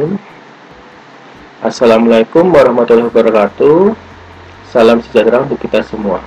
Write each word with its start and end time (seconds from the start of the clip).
Bismillahirrahmanirrahim. 0.00 1.60
Assalamualaikum 1.60 2.44
warahmatullahi 2.48 3.12
wabarakatuh. 3.12 3.92
Salam 4.72 5.04
sejahtera 5.04 5.44
untuk 5.44 5.60
kita 5.60 5.84
semua. 5.84 6.24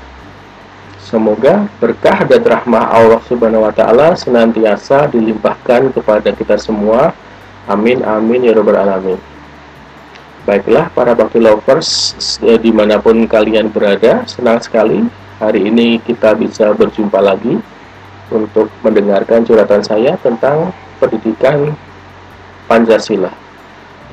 Semoga 1.02 1.66
berkah 1.82 2.22
dan 2.30 2.46
rahmah 2.46 2.94
Allah 2.94 3.18
Subhanahu 3.26 3.66
wa 3.66 3.74
taala 3.74 4.14
senantiasa 4.14 5.10
dilimpahkan 5.10 5.90
kepada 5.90 6.30
kita 6.38 6.62
semua. 6.62 7.18
Amin 7.66 8.06
amin 8.06 8.46
ya 8.46 8.54
rabbal 8.54 8.78
alamin. 8.78 9.18
Baiklah 10.46 10.94
para 10.94 11.18
bakti 11.18 11.42
lovers 11.42 12.14
ya, 12.46 12.62
di 12.62 12.70
mana 12.70 13.02
pun 13.02 13.26
kalian 13.26 13.74
berada, 13.74 14.22
senang 14.30 14.62
sekali 14.62 15.02
hari 15.42 15.66
ini 15.66 15.98
kita 15.98 16.38
bisa 16.38 16.78
berjumpa 16.78 17.18
lagi 17.18 17.58
untuk 18.30 18.70
mendengarkan 18.86 19.42
curhatan 19.42 19.82
saya 19.82 20.14
tentang 20.22 20.70
pendidikan 21.02 21.74
Pancasila. 22.70 23.43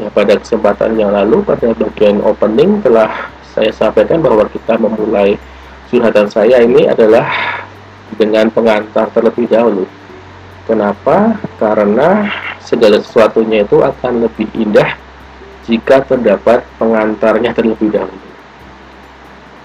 Ya, 0.00 0.08
pada 0.08 0.32
kesempatan 0.40 0.96
yang 0.96 1.12
lalu 1.12 1.44
pada 1.44 1.76
bagian 1.76 2.24
opening 2.24 2.80
telah 2.80 3.28
saya 3.52 3.68
sampaikan 3.68 4.24
bahwa 4.24 4.48
kita 4.48 4.80
memulai 4.80 5.36
curhatan 5.92 6.24
saya 6.24 6.64
ini 6.64 6.88
adalah 6.88 7.28
dengan 8.16 8.48
pengantar 8.48 9.12
terlebih 9.12 9.44
dahulu. 9.44 9.84
Kenapa? 10.64 11.36
Karena 11.60 12.32
segala 12.64 12.96
sesuatunya 13.04 13.68
itu 13.68 13.84
akan 13.84 14.24
lebih 14.24 14.48
indah 14.56 14.96
jika 15.68 16.00
terdapat 16.08 16.64
pengantarnya 16.80 17.52
terlebih 17.52 17.92
dahulu. 17.92 18.28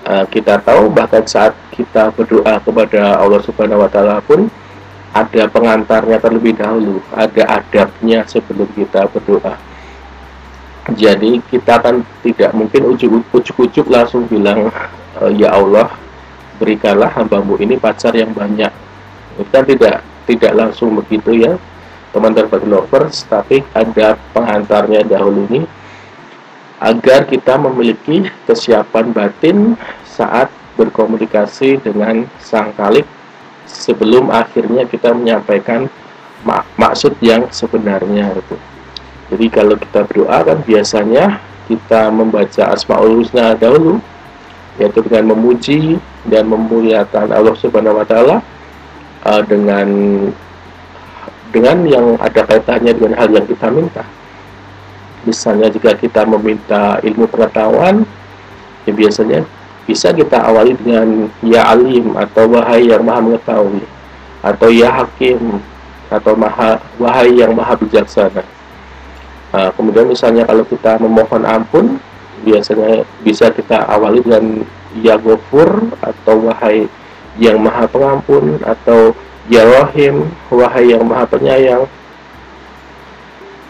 Uh, 0.03 0.27
kita 0.27 0.59
tahu 0.59 0.91
bahkan 0.91 1.23
saat 1.23 1.55
kita 1.71 2.11
berdoa 2.11 2.59
kepada 2.59 3.23
Allah 3.23 3.39
Subhanahu 3.39 3.87
wa 3.87 3.89
taala 3.89 4.19
pun 4.19 4.51
ada 5.15 5.47
pengantarnya 5.47 6.19
terlebih 6.19 6.59
dahulu, 6.59 6.99
ada 7.15 7.63
adabnya 7.63 8.27
sebelum 8.27 8.67
kita 8.75 9.07
berdoa. 9.15 9.74
Jadi 10.93 11.41
kita 11.49 11.81
kan 11.81 12.05
tidak 12.21 12.53
mungkin 12.53 12.93
ujuk-ujuk 12.93 13.89
langsung 13.89 14.29
bilang 14.29 14.69
e, 15.17 15.23
ya 15.33 15.57
Allah 15.57 15.89
berikanlah 16.61 17.09
hambamu 17.09 17.57
ini 17.57 17.73
pacar 17.81 18.13
yang 18.13 18.29
banyak. 18.37 18.69
Kita 19.41 19.65
tidak 19.65 20.05
tidak 20.29 20.53
langsung 20.53 20.93
begitu 20.93 21.33
ya 21.33 21.57
teman-teman 22.13 22.47
bagi 22.47 22.67
lovers, 22.69 23.27
tapi 23.27 23.65
ada 23.75 24.15
pengantarnya 24.31 25.03
dahulu 25.03 25.49
ini 25.51 25.67
agar 26.79 27.27
kita 27.27 27.59
memiliki 27.59 28.29
kesiapan 28.47 29.11
batin 29.11 29.75
saat 30.05 30.47
berkomunikasi 30.79 31.81
dengan 31.81 32.29
sang 32.39 32.71
kalik 32.77 33.03
sebelum 33.67 34.29
akhirnya 34.29 34.85
kita 34.85 35.11
menyampaikan 35.11 35.89
mak 36.45 36.63
maksud 36.77 37.17
yang 37.19 37.49
sebenarnya 37.49 38.31
itu. 38.37 38.74
Jadi 39.25 39.45
kalau 39.49 39.73
kita 39.73 40.05
berdoa 40.05 40.37
kan 40.45 40.61
biasanya 40.61 41.41
kita 41.65 42.13
membaca 42.13 42.63
Asmaul 42.69 43.21
Husna 43.21 43.57
dahulu 43.57 43.97
yaitu 44.77 44.99
dengan 45.07 45.33
memuji 45.33 45.97
dan 46.27 46.45
memuliakan 46.51 47.31
Allah 47.31 47.55
Subhanahu 47.57 48.03
wa 48.03 48.05
taala 48.05 48.43
uh, 49.25 49.41
dengan 49.47 49.87
dengan 51.49 51.77
yang 51.87 52.05
ada 52.19 52.43
kaitannya 52.43 52.91
dengan 52.91 53.15
hal 53.15 53.31
yang 53.31 53.47
kita 53.47 53.71
minta. 53.71 54.03
Misalnya 55.23 55.71
jika 55.73 55.95
kita 55.97 56.27
meminta 56.27 57.01
ilmu 57.01 57.25
pengetahuan, 57.31 58.05
ya 58.85 58.91
biasanya 58.93 59.47
bisa 59.89 60.13
kita 60.13 60.37
awali 60.43 60.77
dengan 60.77 61.31
ya 61.41 61.65
alim 61.73 62.13
atau 62.13 62.45
wahai 62.51 62.89
yang 62.89 63.01
maha 63.01 63.21
mengetahui 63.25 63.85
atau 64.45 64.69
ya 64.69 64.89
hakim 65.01 65.61
atau 66.13 66.37
maha 66.37 66.77
wahai 67.01 67.33
yang 67.33 67.53
maha 67.57 67.73
bijaksana 67.77 68.45
nah, 69.55 69.69
kemudian 69.71 70.11
misalnya 70.11 70.43
kalau 70.43 70.67
kita 70.67 70.99
memohon 70.99 71.47
ampun 71.47 71.85
biasanya 72.43 73.07
bisa 73.23 73.47
kita 73.55 73.87
awali 73.87 74.19
dengan 74.19 74.67
ya 74.99 75.15
gofur 75.15 75.95
atau 76.03 76.35
wahai 76.43 76.91
yang 77.39 77.63
maha 77.63 77.87
pengampun 77.87 78.59
atau 78.63 79.15
ya 79.47 79.63
rahim 79.63 80.27
wahai 80.51 80.91
yang 80.91 81.03
maha 81.07 81.23
penyayang 81.23 81.87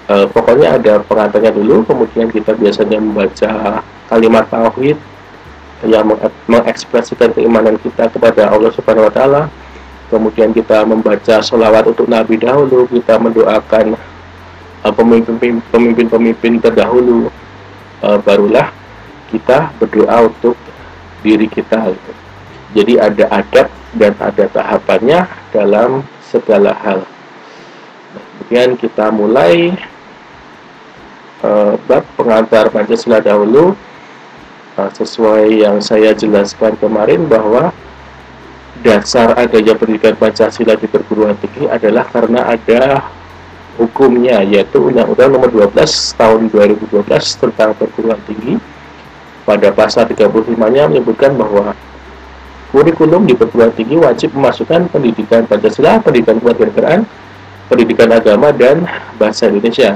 uh, 0.10 0.26
pokoknya 0.34 0.82
ada 0.82 0.94
pengantarnya 1.06 1.54
dulu 1.54 1.86
kemudian 1.86 2.30
kita 2.34 2.58
biasanya 2.58 2.98
membaca 2.98 3.82
kalimat 4.10 4.46
tauhid 4.50 4.98
yang 5.86 6.08
mengekspresikan 6.50 7.36
keimanan 7.36 7.78
kita 7.78 8.10
kepada 8.10 8.50
Allah 8.50 8.72
Subhanahu 8.74 9.12
wa 9.12 9.14
taala. 9.14 9.44
Kemudian 10.08 10.54
kita 10.54 10.86
membaca 10.86 11.42
sholawat 11.42 11.90
untuk 11.90 12.06
Nabi 12.06 12.38
dahulu, 12.38 12.86
kita 12.88 13.18
mendoakan 13.18 13.98
pemimpin-pemimpin 14.94 16.54
terdahulu, 16.62 17.32
uh, 18.06 18.18
barulah 18.22 18.70
kita 19.34 19.74
berdoa 19.82 20.30
untuk 20.30 20.54
diri 21.26 21.50
kita. 21.50 21.94
Jadi 22.76 23.00
ada 23.00 23.26
adab 23.34 23.68
dan 23.96 24.14
ada 24.20 24.46
tahapannya 24.52 25.26
dalam 25.56 26.04
segala 26.28 26.76
hal. 26.84 27.02
Kemudian 28.36 28.78
kita 28.78 29.10
mulai 29.10 29.74
uh, 31.42 31.80
bab 31.88 32.04
pengantar 32.20 32.70
Pancasila 32.70 33.24
dahulu 33.24 33.74
sesuai 34.76 35.64
yang 35.64 35.80
saya 35.80 36.12
jelaskan 36.12 36.76
kemarin 36.76 37.24
bahwa 37.32 37.72
dasar 38.84 39.32
adanya 39.40 39.72
pendidikan 39.72 40.20
Pancasila 40.20 40.76
di 40.76 40.84
perguruan 40.92 41.40
tinggi 41.40 41.64
adalah 41.72 42.04
karena 42.12 42.44
ada 42.44 43.08
hukumnya 43.76 44.44
yaitu 44.44 44.80
Undang-Undang 44.80 45.36
Nomor 45.36 45.50
12 45.52 46.20
Tahun 46.20 46.42
2012 46.52 47.06
tentang 47.42 47.76
perguruan 47.76 48.20
tinggi 48.28 48.58
pada 49.46 49.70
pasal 49.70 50.10
35-nya 50.10 50.90
menyebutkan 50.90 51.38
bahwa 51.38 51.78
kurikulum 52.74 53.30
di 53.30 53.38
perguruan 53.38 53.72
tinggi 53.72 53.96
wajib 53.96 54.34
memasukkan 54.34 54.90
pendidikan 54.90 55.46
Pancasila, 55.46 56.02
pendidikan 56.02 56.42
kewarganegaraan, 56.42 57.06
pendidikan 57.70 58.10
agama 58.12 58.50
dan 58.52 58.84
bahasa 59.22 59.48
Indonesia. 59.48 59.96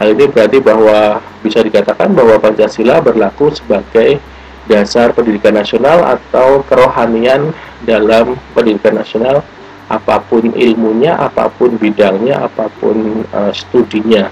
Hal 0.00 0.16
ini 0.16 0.32
berarti 0.32 0.64
bahwa 0.64 1.20
bisa 1.44 1.60
dikatakan 1.60 2.16
bahwa 2.16 2.40
Pancasila 2.40 3.04
berlaku 3.04 3.52
sebagai 3.52 4.16
dasar 4.64 5.12
pendidikan 5.12 5.58
nasional 5.58 6.06
atau 6.06 6.64
kerohanian 6.64 7.52
dalam 7.84 8.38
pendidikan 8.54 8.96
nasional 8.96 9.44
apa 9.90 10.22
pun 10.22 10.54
ilmunya, 10.54 11.18
apa 11.18 11.50
pun 11.50 11.74
bidangnya, 11.74 12.46
apa 12.46 12.70
pun 12.78 13.26
uh, 13.34 13.50
studinya. 13.50 14.30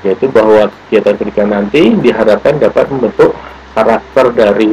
Yaitu 0.00 0.32
bahwa 0.32 0.72
kegiatan 0.88 1.14
pendidikan 1.20 1.52
nanti 1.52 1.92
diharapkan 2.00 2.56
dapat 2.56 2.88
membentuk 2.88 3.36
karakter 3.76 4.32
dari 4.32 4.72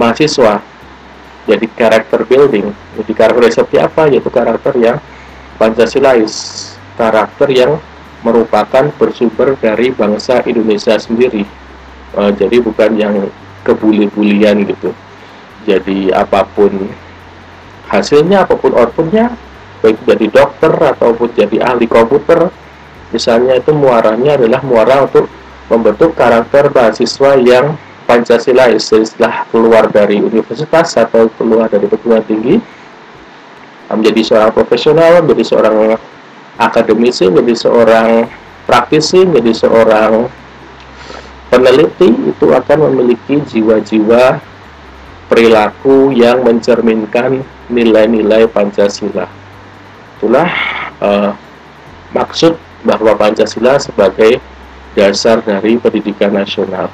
mahasiswa. 0.00 0.64
Jadi 1.44 1.66
karakter 1.76 2.24
building. 2.24 2.72
Jadi 2.96 3.12
karakter 3.12 3.52
seperti 3.52 3.76
apa? 3.84 4.08
Yaitu 4.08 4.32
karakter 4.32 4.72
yang 4.80 4.96
Pancasilais, 5.54 6.34
karakter 6.98 7.46
yang 7.46 7.78
merupakan 8.26 8.90
bersumber 8.98 9.54
dari 9.54 9.94
bangsa 9.94 10.42
Indonesia 10.50 10.98
sendiri. 10.98 11.46
Uh, 12.10 12.34
jadi 12.34 12.58
bukan 12.58 12.90
yang 12.98 13.30
kebuli-bulian 13.62 14.66
gitu. 14.66 14.90
Jadi 15.62 16.10
apa 16.10 16.42
pun 16.42 16.90
hasilnya, 18.00 18.46
apa 18.48 18.58
pun 18.58 18.74
outputnya, 18.74 19.34
baik 19.84 20.00
jadi 20.08 20.26
dokter 20.32 20.72
ataupun 20.72 21.28
jadi 21.36 21.62
ahli 21.62 21.86
komputer, 21.86 22.50
misalnya 23.14 23.60
itu 23.60 23.70
muaranya 23.70 24.40
adalah 24.40 24.60
muara 24.66 25.06
untuk 25.06 25.30
membentuk 25.70 26.12
karakter 26.18 26.68
mahasiswa 26.74 27.38
yang 27.40 27.78
Pancasilais 28.04 28.84
setelah 28.84 29.48
keluar 29.48 29.88
dari 29.88 30.20
universitas 30.20 30.92
atau 30.92 31.24
keluar 31.40 31.72
dari 31.72 31.88
perguruan 31.88 32.20
tinggi 32.28 32.60
menjadi 33.88 34.20
seorang 34.20 34.52
profesional, 34.52 35.24
menjadi 35.24 35.44
seorang 35.56 35.96
akademisi, 36.60 37.32
menjadi 37.32 37.64
seorang 37.64 38.28
praktisi, 38.68 39.24
menjadi 39.24 39.52
seorang 39.56 40.28
peneliti 41.48 42.12
itu 42.28 42.46
akan 42.52 42.92
memiliki 42.92 43.40
jiwa-jiwa 43.40 44.36
perilaku 45.34 46.14
yang 46.14 46.46
mencerminkan 46.46 47.42
nilai-nilai 47.66 48.46
Pancasila. 48.46 49.26
Itulah 50.14 50.46
uh, 51.02 51.34
maksud 52.14 52.54
bahwa 52.86 53.18
Pancasila 53.18 53.74
sebagai 53.82 54.38
dasar 54.94 55.42
dari 55.42 55.74
pendidikan 55.74 56.38
nasional. 56.38 56.86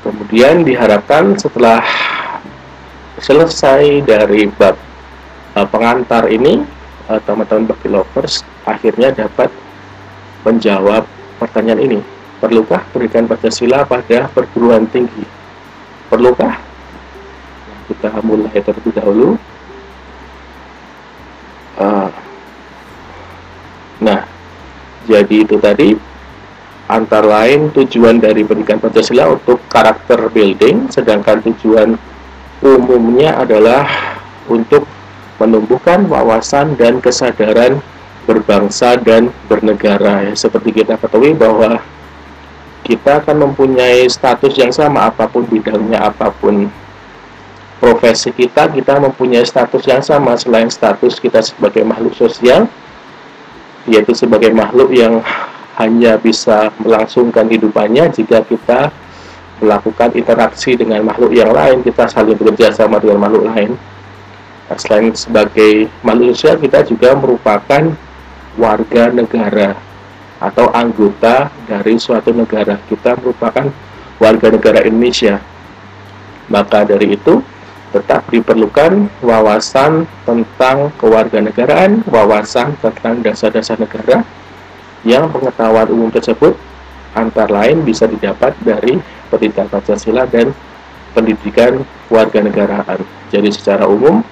Kemudian 0.00 0.64
diharapkan 0.64 1.36
setelah 1.36 1.84
selesai 3.20 4.08
dari 4.08 4.48
bab 4.48 4.80
uh, 5.52 5.68
pengantar 5.68 6.32
ini 6.32 6.64
uh, 7.12 7.20
teman-teman 7.28 7.76
bagi 7.76 7.92
lovers 7.92 8.40
akhirnya 8.64 9.12
dapat 9.12 9.52
menjawab 10.48 11.04
pertanyaan 11.36 11.84
ini 11.84 12.11
perlukah 12.42 12.82
pendidikan 12.90 13.30
Pancasila 13.30 13.86
pada 13.86 14.26
perguruan 14.34 14.82
tinggi? 14.90 15.22
Perlukah? 16.10 16.58
Kita 17.86 18.18
mulai 18.26 18.58
terlebih 18.58 18.90
dahulu. 18.98 19.38
Uh, 21.78 22.10
nah 24.02 24.26
jadi 25.06 25.46
itu 25.46 25.56
tadi 25.62 25.94
antara 26.90 27.46
lain 27.46 27.70
tujuan 27.70 28.18
dari 28.18 28.42
pendidikan 28.42 28.82
Pancasila 28.82 29.30
untuk 29.30 29.62
karakter 29.70 30.26
building 30.34 30.90
sedangkan 30.90 31.40
tujuan 31.46 31.94
umumnya 32.60 33.38
adalah 33.38 33.86
untuk 34.50 34.84
menumbuhkan 35.38 36.10
wawasan 36.10 36.74
dan 36.74 36.98
kesadaran 36.98 37.78
berbangsa 38.26 38.98
dan 38.98 39.30
bernegara. 39.50 40.30
Ya 40.30 40.34
seperti 40.38 40.70
kita 40.82 40.94
ketahui 40.98 41.34
bahwa 41.34 41.82
kita 42.82 43.22
akan 43.22 43.50
mempunyai 43.50 44.10
status 44.10 44.58
yang 44.58 44.74
sama 44.74 45.06
apa 45.06 45.30
pun 45.30 45.46
bidangnya 45.46 46.02
apa 46.02 46.34
pun 46.34 46.66
profesi 47.78 48.34
kita 48.34 48.70
kita 48.70 48.98
mempunyai 48.98 49.46
status 49.46 49.82
yang 49.86 50.02
sama. 50.02 50.34
Selain 50.38 50.70
status 50.70 51.18
kita 51.22 51.42
sebagai 51.42 51.86
makhluk 51.86 52.14
sosial 52.14 52.66
yaitu 53.86 54.14
sebagai 54.14 54.54
makhluk 54.54 54.94
yang 54.94 55.22
hanya 55.74 56.14
bisa 56.14 56.70
melangsungkan 56.78 57.50
hidupannya 57.50 58.06
jika 58.14 58.46
kita 58.46 58.94
melakukan 59.58 60.14
interaksi 60.14 60.74
dengan 60.78 61.02
makhluk 61.06 61.34
yang 61.34 61.50
lain 61.50 61.82
kita 61.82 62.06
saling 62.10 62.34
bekerja 62.34 62.74
sama 62.74 62.98
dengan 62.98 63.26
makhluk 63.26 63.46
lain. 63.50 63.74
Nah, 64.70 64.78
selain 64.78 65.14
sebagai 65.14 65.90
sosial 66.34 66.58
kita 66.58 66.82
juga 66.86 67.14
merupakan 67.14 67.94
warga 68.58 69.10
negara 69.10 69.91
atau 70.42 70.66
anggota 70.74 71.54
dari 71.70 71.94
suatu 72.02 72.34
negara 72.34 72.82
kita 72.90 73.14
merupakan 73.22 73.70
warga 74.18 74.48
negara 74.50 74.82
Indonesia 74.82 75.38
maka 76.50 76.82
dari 76.82 77.14
itu 77.14 77.38
tetap 77.92 78.24
diperlukan 78.32 79.08
wawasan 79.20 80.08
tentang 80.24 80.88
kewarganegaraan, 80.96 82.00
wawasan 82.08 82.72
tentang 82.80 83.20
dasar-dasar 83.20 83.76
negara 83.76 84.24
yang 85.04 85.28
pengetahuan 85.28 85.88
umum 85.92 86.08
tersebut 86.08 86.56
antara 87.12 87.52
lain 87.52 87.84
bisa 87.84 88.08
didapat 88.08 88.56
dari 88.64 88.96
pendidikan 89.28 89.68
Pancasila 89.68 90.24
dan 90.24 90.56
pendidikan 91.12 91.84
kewarganegaraan. 92.08 93.04
Jadi 93.28 93.52
secara 93.52 93.84
umum 93.84 94.24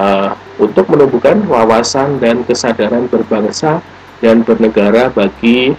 uh, 0.00 0.32
untuk 0.56 0.88
menumbuhkan 0.88 1.44
wawasan 1.44 2.16
dan 2.16 2.40
kesadaran 2.48 3.04
berbangsa 3.12 3.84
dan 4.20 4.42
bernegara 4.42 5.12
bagi 5.12 5.76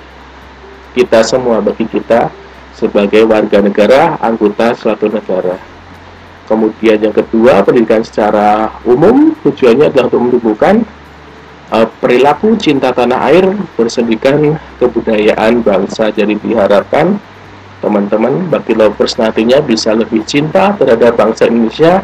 kita 0.94 1.22
semua, 1.22 1.62
bagi 1.62 1.86
kita 1.86 2.30
sebagai 2.78 3.26
warga 3.26 3.62
negara, 3.62 4.18
anggota 4.22 4.78
suatu 4.78 5.10
negara. 5.10 5.58
Kemudian 6.48 7.02
yang 7.04 7.12
kedua, 7.12 7.66
pendidikan 7.66 8.06
secara 8.06 8.72
umum 8.88 9.36
tujuannya 9.44 9.92
adalah 9.92 10.08
untuk 10.08 10.22
menumbuhkan 10.24 10.76
uh, 11.74 11.88
perilaku 12.00 12.56
cinta 12.56 12.94
tanah 12.96 13.20
air, 13.34 13.46
bersendikan 13.76 14.56
kebudayaan 14.80 15.60
bangsa. 15.60 16.14
Jadi 16.14 16.40
diharapkan 16.40 17.20
teman-teman 17.84 18.48
bagi 18.50 18.74
lovers 18.74 19.20
nantinya 19.22 19.62
bisa 19.62 19.94
lebih 19.94 20.26
cinta 20.26 20.74
terhadap 20.80 21.14
bangsa 21.14 21.46
Indonesia 21.46 22.02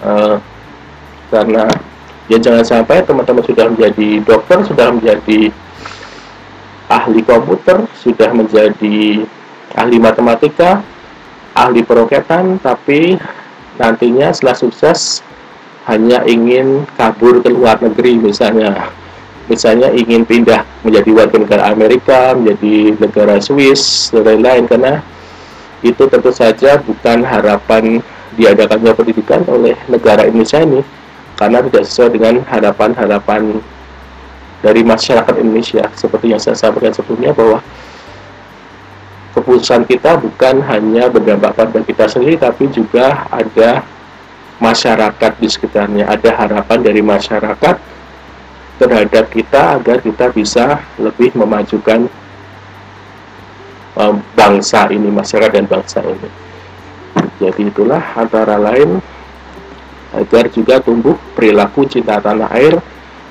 uh, 0.00 0.40
karena 1.28 1.68
ya 2.26 2.38
jangan 2.42 2.66
sampai 2.66 3.02
teman-teman 3.06 3.44
sudah 3.46 3.70
menjadi 3.70 4.08
dokter, 4.26 4.58
sudah 4.66 4.90
menjadi 4.90 5.50
ahli 6.86 7.20
komputer, 7.22 7.86
sudah 7.98 8.30
menjadi 8.34 9.26
ahli 9.74 9.96
matematika, 9.98 10.82
ahli 11.54 11.82
peroketan 11.82 12.58
tapi 12.62 13.18
nantinya 13.78 14.30
setelah 14.34 14.56
sukses 14.58 15.22
hanya 15.86 16.26
ingin 16.26 16.82
kabur 16.98 17.38
ke 17.42 17.50
luar 17.50 17.78
negeri 17.78 18.18
misalnya. 18.18 18.90
Misalnya 19.46 19.94
ingin 19.94 20.26
pindah 20.26 20.66
menjadi 20.82 21.10
warga 21.14 21.38
negara 21.38 21.70
Amerika 21.70 22.34
menjadi 22.34 22.98
negara 22.98 23.38
Swiss 23.38 24.10
dan 24.10 24.26
lain-lain 24.26 24.66
karena 24.66 24.98
itu 25.86 26.02
tentu 26.10 26.34
saja 26.34 26.82
bukan 26.82 27.22
harapan 27.22 28.02
diadakannya 28.34 28.90
pendidikan 28.90 29.46
oleh 29.46 29.78
negara 29.86 30.26
Indonesia 30.26 30.66
ini 30.66 30.82
karena 31.36 31.60
tidak 31.68 31.84
sesuai 31.84 32.10
dengan 32.16 32.34
harapan-harapan 32.48 33.60
dari 34.64 34.82
masyarakat 34.82 35.34
Indonesia 35.36 35.84
seperti 35.92 36.32
yang 36.32 36.40
saya 36.40 36.56
sampaikan 36.56 36.90
sebelumnya 36.96 37.36
bahwa 37.36 37.60
keputusan 39.36 39.84
kita 39.84 40.16
bukan 40.16 40.64
hanya 40.64 41.12
berdampak 41.12 41.52
pada 41.52 41.84
kita 41.84 42.08
sendiri, 42.08 42.40
tapi 42.40 42.72
juga 42.72 43.28
ada 43.28 43.84
masyarakat 44.56 45.32
di 45.36 45.48
sekitarnya, 45.52 46.08
ada 46.08 46.32
harapan 46.32 46.78
dari 46.80 47.04
masyarakat 47.04 47.76
terhadap 48.80 49.24
kita 49.28 49.76
agar 49.76 50.00
kita 50.00 50.32
bisa 50.32 50.80
lebih 50.96 51.36
memajukan 51.36 52.08
um, 54.00 54.24
bangsa 54.32 54.88
ini, 54.88 55.12
masyarakat 55.12 55.52
dan 55.52 55.68
bangsa 55.68 56.00
ini. 56.00 56.30
Jadi 57.36 57.68
itulah 57.68 58.00
antara 58.16 58.56
lain 58.56 59.04
agar 60.16 60.48
juga 60.48 60.80
tumbuh 60.80 61.14
perilaku 61.36 61.84
cinta 61.84 62.16
tanah 62.18 62.48
air, 62.56 62.80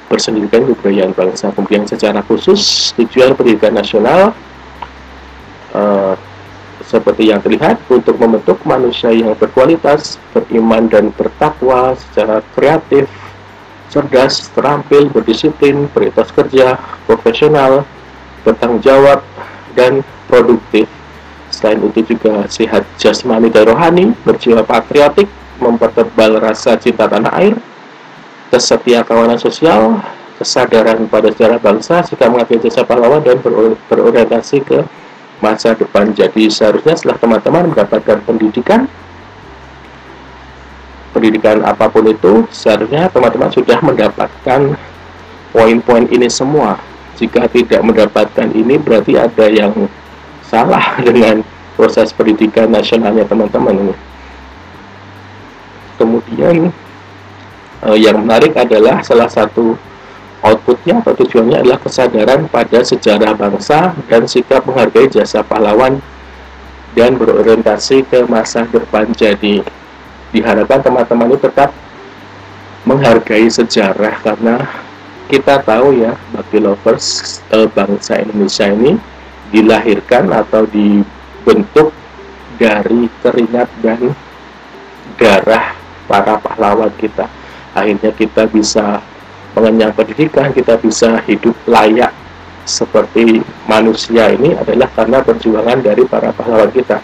bersendikan 0.05 0.69
kebudayaan 0.69 1.17
bangsa. 1.17 1.49
Kemudian 1.51 1.89
secara 1.89 2.21
khusus 2.21 2.93
tujuan 2.93 3.33
pendidikan 3.33 3.73
nasional 3.73 4.37
Eh, 5.75 6.15
seperti 6.85 7.33
yang 7.33 7.43
terlihat 7.43 7.81
untuk 7.91 8.15
membentuk 8.15 8.61
manusia 8.63 9.11
yang 9.11 9.35
berkualitas, 9.35 10.21
beriman 10.31 10.87
dan 10.87 11.11
bertakwa 11.11 11.97
secara 11.97 12.39
kreatif, 12.55 13.09
cerdas, 13.91 14.47
terampil, 14.53 15.11
berdisiplin, 15.11 15.89
beritas 15.91 16.29
kerja, 16.31 16.79
profesional, 17.09 17.83
bertanggung 18.47 18.85
jawab, 18.85 19.19
dan 19.73 20.05
produktif. 20.29 20.88
Selain 21.49 21.81
itu 21.81 22.15
juga 22.15 22.45
sehat 22.47 22.85
jasmani 23.01 23.49
dan 23.49 23.65
rohani, 23.65 24.13
berjiwa 24.23 24.61
patriotik, 24.63 25.27
mempertebal 25.59 26.39
rasa 26.39 26.75
cinta 26.75 27.07
tanah 27.07 27.31
air, 27.39 27.55
kesetia 28.51 29.03
kawanan 29.03 29.39
sosial, 29.39 29.99
kesadaran 30.35 31.07
pada 31.07 31.31
sejarah 31.31 31.59
bangsa, 31.59 32.03
sikap 32.03 32.31
mengabdi 32.31 32.67
jasa 32.67 32.83
pahlawan, 32.83 33.23
dan 33.23 33.39
berorientasi 33.87 34.63
ke 34.63 34.83
masa 35.39 35.75
depan. 35.75 36.11
Jadi 36.11 36.47
seharusnya 36.51 36.95
setelah 36.95 37.17
teman-teman 37.19 37.71
mendapatkan 37.71 38.17
pendidikan, 38.23 38.87
pendidikan 41.15 41.63
apa 41.63 41.88
pun 41.88 42.07
itu, 42.07 42.43
seharusnya 42.51 43.07
teman-teman 43.12 43.51
sudah 43.51 43.79
mendapatkan 43.79 44.75
poin-poin 45.55 46.05
ini 46.12 46.27
semua. 46.27 46.75
Jika 47.15 47.47
tidak 47.47 47.79
mendapatkan 47.79 48.51
ini, 48.51 48.75
berarti 48.75 49.15
ada 49.15 49.47
yang 49.47 49.88
salah 50.43 50.95
dengan 51.07 51.43
proses 51.79 52.12
pendidikan 52.12 52.71
nasionalnya 52.71 53.24
teman-teman 53.24 53.75
ini. 53.88 53.95
Kemudian 55.95 56.71
eh, 57.83 57.97
yang 57.97 58.23
menarik 58.23 58.55
adalah 58.55 59.03
salah 59.03 59.31
satu 59.31 59.75
Outputnya 60.45 61.01
atau 61.01 61.17
tujuannya 61.17 61.65
adalah 61.65 61.81
kesadaran 61.81 62.45
pada 62.45 62.85
sejarah 62.85 63.33
bangsa 63.33 63.97
dan 64.05 64.29
sikap 64.29 64.61
menghargai 64.69 65.09
jasa 65.09 65.41
pahlawan 65.41 65.97
dan 66.93 67.17
berorientasi 67.17 68.05
ke 68.05 68.29
masa 68.29 68.69
depan. 68.69 69.09
Jadi 69.17 69.65
diharapkan 70.29 70.85
teman-teman 70.85 71.33
ini 71.33 71.37
tetap 71.41 71.73
menghargai 72.85 73.49
sejarah 73.49 74.21
karena 74.21 74.69
kita 75.33 75.65
tahu 75.65 75.97
ya 75.97 76.13
bagi 76.29 76.61
lovers 76.61 77.41
eh, 77.49 77.65
bangsa 77.65 78.21
Indonesia 78.21 78.69
ini 78.69 79.01
dilahirkan 79.49 80.29
atau 80.29 80.69
dibentuk 80.69 81.89
dari 82.61 83.09
keringat 83.25 83.65
dan 83.81 84.13
darah 85.17 85.85
para 86.05 86.38
pahlawan 86.39 86.91
kita. 86.97 87.27
Akhirnya 87.75 88.12
kita 88.15 88.47
bisa 88.47 89.03
mengenyang 89.55 89.95
pendidikan 89.95 90.51
kita 90.51 90.75
bisa 90.79 91.19
hidup 91.24 91.55
layak 91.67 92.12
seperti 92.65 93.45
manusia 93.69 94.33
ini 94.33 94.57
adalah 94.57 94.89
karena 94.91 95.21
perjuangan 95.21 95.79
dari 95.85 96.03
para 96.07 96.33
pahlawan 96.33 96.71
kita. 96.74 97.00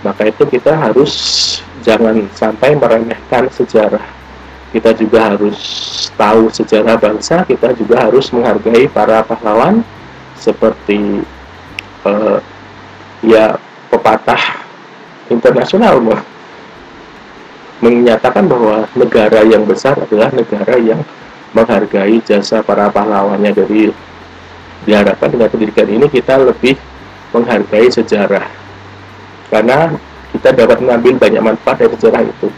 Maka 0.00 0.32
itu 0.32 0.48
kita 0.48 0.76
harus 0.76 1.12
jangan 1.84 2.24
sampai 2.32 2.78
meremehkan 2.78 3.50
sejarah. 3.52 4.04
Kita 4.70 4.94
juga 4.94 5.34
harus 5.34 5.58
tahu 6.20 6.52
sejarah 6.52 7.00
bangsa 7.00 7.48
kita 7.48 7.72
juga 7.72 8.04
harus 8.04 8.28
menghargai 8.28 8.92
para 8.92 9.24
pahlawan 9.24 9.80
seperti 10.36 11.24
uh, 12.04 12.36
ya 13.24 13.56
pepatah 13.88 14.60
internasional 15.32 15.96
menyatakan 17.80 18.44
bahwa 18.44 18.84
negara 18.92 19.40
yang 19.40 19.64
besar 19.64 19.96
adalah 19.96 20.28
negara 20.36 20.76
yang 20.76 21.00
menghargai 21.56 22.20
jasa 22.22 22.60
para 22.60 22.92
pahlawannya. 22.92 23.56
Dari 23.56 23.88
diharapkan 24.84 25.28
dengan 25.32 25.48
pendidikan 25.52 25.88
ini 25.88 26.06
kita 26.08 26.40
lebih 26.40 26.76
menghargai 27.32 27.88
sejarah. 27.88 28.48
Karena 29.48 29.92
kita 30.30 30.54
dapat 30.54 30.78
mengambil 30.80 31.20
banyak 31.20 31.42
manfaat 31.42 31.76
dari 31.84 31.92
sejarah 31.96 32.22
itu. 32.24 32.48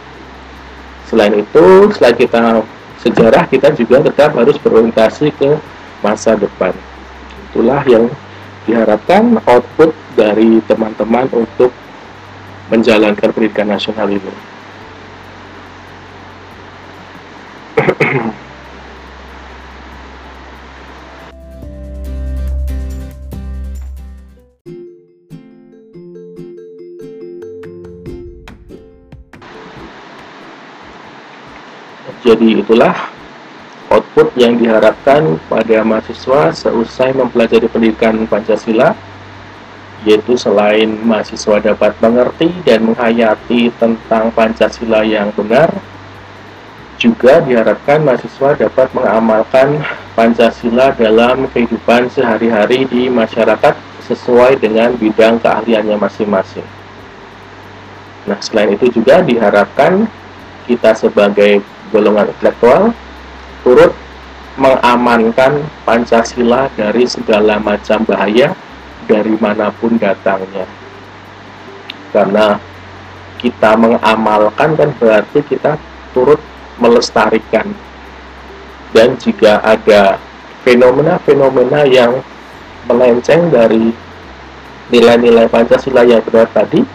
Selain 1.07 1.33
itu 1.35 1.65
selain 1.95 2.17
kita 2.19 2.63
sejarah 3.03 3.43
kita 3.47 3.75
juga 3.75 4.03
tetap 4.03 4.35
harus 4.35 4.55
berorientasi 4.59 5.35
ke 5.35 5.51
masa 6.03 6.35
depan. 6.35 6.75
Itulah 7.51 7.83
yang 7.87 8.11
diharapkan 8.63 9.39
output 9.43 9.91
dari 10.15 10.63
teman-teman 10.63 11.27
untuk 11.35 11.71
menjalankan 12.71 13.35
pendidikan 13.35 13.67
nasional 13.67 14.07
ini 14.07 14.52
Jadi 32.23 32.63
itulah 32.63 32.95
output 33.91 34.31
yang 34.39 34.55
diharapkan 34.55 35.35
pada 35.51 35.83
mahasiswa 35.83 36.55
seusai 36.55 37.11
mempelajari 37.11 37.67
pendidikan 37.67 38.23
Pancasila 38.31 38.95
yaitu 40.07 40.39
selain 40.39 40.87
mahasiswa 41.03 41.59
dapat 41.59 41.95
mengerti 41.99 42.51
dan 42.63 42.87
menghayati 42.87 43.75
tentang 43.75 44.31
Pancasila 44.31 45.03
yang 45.03 45.35
benar 45.35 45.71
juga 47.03 47.43
diharapkan 47.43 47.99
mahasiswa 47.99 48.55
dapat 48.55 48.87
mengamalkan 48.95 49.83
Pancasila 50.15 50.95
dalam 50.95 51.51
kehidupan 51.51 52.07
sehari-hari 52.07 52.87
di 52.87 53.11
masyarakat 53.11 53.75
sesuai 54.07 54.63
dengan 54.63 54.95
bidang 54.95 55.43
keahliannya 55.43 55.99
masing-masing. 55.99 56.63
Nah, 58.23 58.39
selain 58.39 58.79
itu 58.79 58.87
juga 58.87 59.19
diharapkan 59.19 60.07
kita 60.63 60.95
sebagai 60.95 61.59
golongan 61.91 62.31
intelektual 62.31 62.95
turut 63.67 63.91
mengamankan 64.55 65.67
Pancasila 65.83 66.71
dari 66.79 67.03
segala 67.03 67.59
macam 67.59 68.07
bahaya 68.07 68.55
dari 69.11 69.35
mana 69.43 69.75
pun 69.75 69.99
datangnya. 69.99 70.63
Karena 72.15 72.55
kita 73.43 73.75
mengamalkan 73.75 74.79
kan 74.79 74.89
berarti 74.95 75.43
kita 75.43 75.75
turut 76.15 76.39
melestarikan. 76.77 77.73
Dan 78.93 79.17
jika 79.17 79.59
ada 79.65 80.21
fenomena-fenomena 80.61 81.83
yang 81.89 82.21
melenceng 82.85 83.49
dari 83.49 83.89
nilai-nilai 84.93 85.49
Pancasila 85.49 86.05
yang 86.05 86.21
benar 86.21 86.45
tadi, 86.53 86.85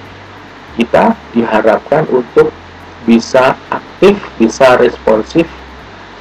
kita 0.78 1.18
diharapkan 1.34 2.06
untuk 2.06 2.54
bisa 3.02 3.58
aktif, 3.72 4.14
bisa 4.38 4.78
responsif 4.78 5.48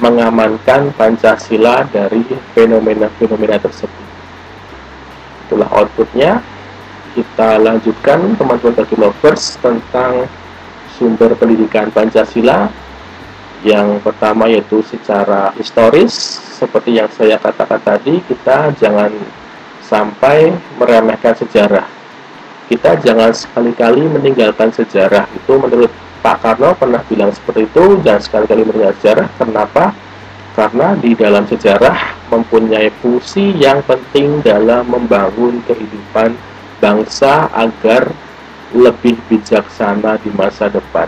mengamankan 0.02 0.94
Pancasila 0.94 1.86
dari 1.90 2.26
fenomena-fenomena 2.54 3.58
tersebut. 3.62 4.06
Itulah 5.48 5.70
outputnya. 5.74 6.42
Kita 7.18 7.58
lanjutkan 7.58 8.38
teman-teman 8.38 8.78
bagi 8.78 8.94
lovers 8.94 9.58
tentang 9.58 10.30
sumber 10.98 11.34
pendidikan 11.34 11.90
Pancasila. 11.90 12.70
Yang 13.66 14.06
pertama 14.06 14.46
yaitu 14.46 14.86
secara 14.86 15.50
historis, 15.58 16.14
seperti 16.58 16.98
yang 17.02 17.10
saya 17.10 17.42
katakan 17.42 17.82
tadi, 17.82 18.22
kita 18.26 18.74
jangan 18.78 19.10
sampai 19.82 20.54
meremehkan 20.78 21.34
sejarah. 21.34 21.88
Kita 22.68 23.00
jangan 23.00 23.32
sekali-kali 23.32 24.04
meninggalkan 24.06 24.70
sejarah. 24.76 25.26
Itu 25.34 25.58
menurut 25.58 25.90
Pak 26.20 26.44
Karno 26.44 26.76
pernah 26.76 27.00
bilang 27.08 27.32
seperti 27.32 27.66
itu, 27.66 27.98
jangan 28.04 28.22
sekali-kali 28.22 28.68
melihat 28.68 28.94
sejarah. 29.00 29.28
Kenapa? 29.40 29.96
Karena 30.58 30.98
di 30.98 31.14
dalam 31.14 31.46
sejarah 31.46 32.28
mempunyai 32.34 32.90
fungsi 33.00 33.56
yang 33.56 33.80
penting 33.86 34.42
dalam 34.42 34.90
membangun 34.90 35.64
kehidupan 35.70 36.36
bangsa 36.84 37.48
agar 37.54 38.10
lebih 38.76 39.16
bijaksana 39.32 40.20
di 40.20 40.30
masa 40.36 40.68
depan. 40.68 41.08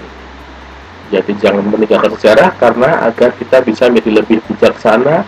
Jadi 1.09 1.33
jangan 1.41 1.65
meninggalkan 1.65 2.13
sejarah 2.13 2.53
karena 2.61 3.09
agar 3.09 3.33
kita 3.33 3.65
bisa 3.65 3.89
menjadi 3.89 4.21
lebih 4.21 4.37
bijaksana 4.45 5.25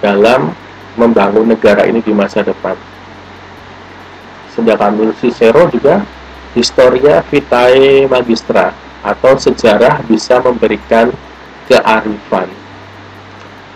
dalam 0.00 0.56
membangun 0.96 1.52
negara 1.52 1.84
ini 1.84 2.00
di 2.00 2.16
masa 2.16 2.40
depan. 2.40 2.76
Sedangkan 4.52 4.96
menurut 4.96 5.16
Cicero 5.20 5.68
juga 5.68 6.04
Historia 6.52 7.24
Vitae 7.28 8.04
Magistra 8.08 8.76
atau 9.00 9.36
sejarah 9.36 10.04
bisa 10.04 10.40
memberikan 10.40 11.12
kearifan. 11.68 12.48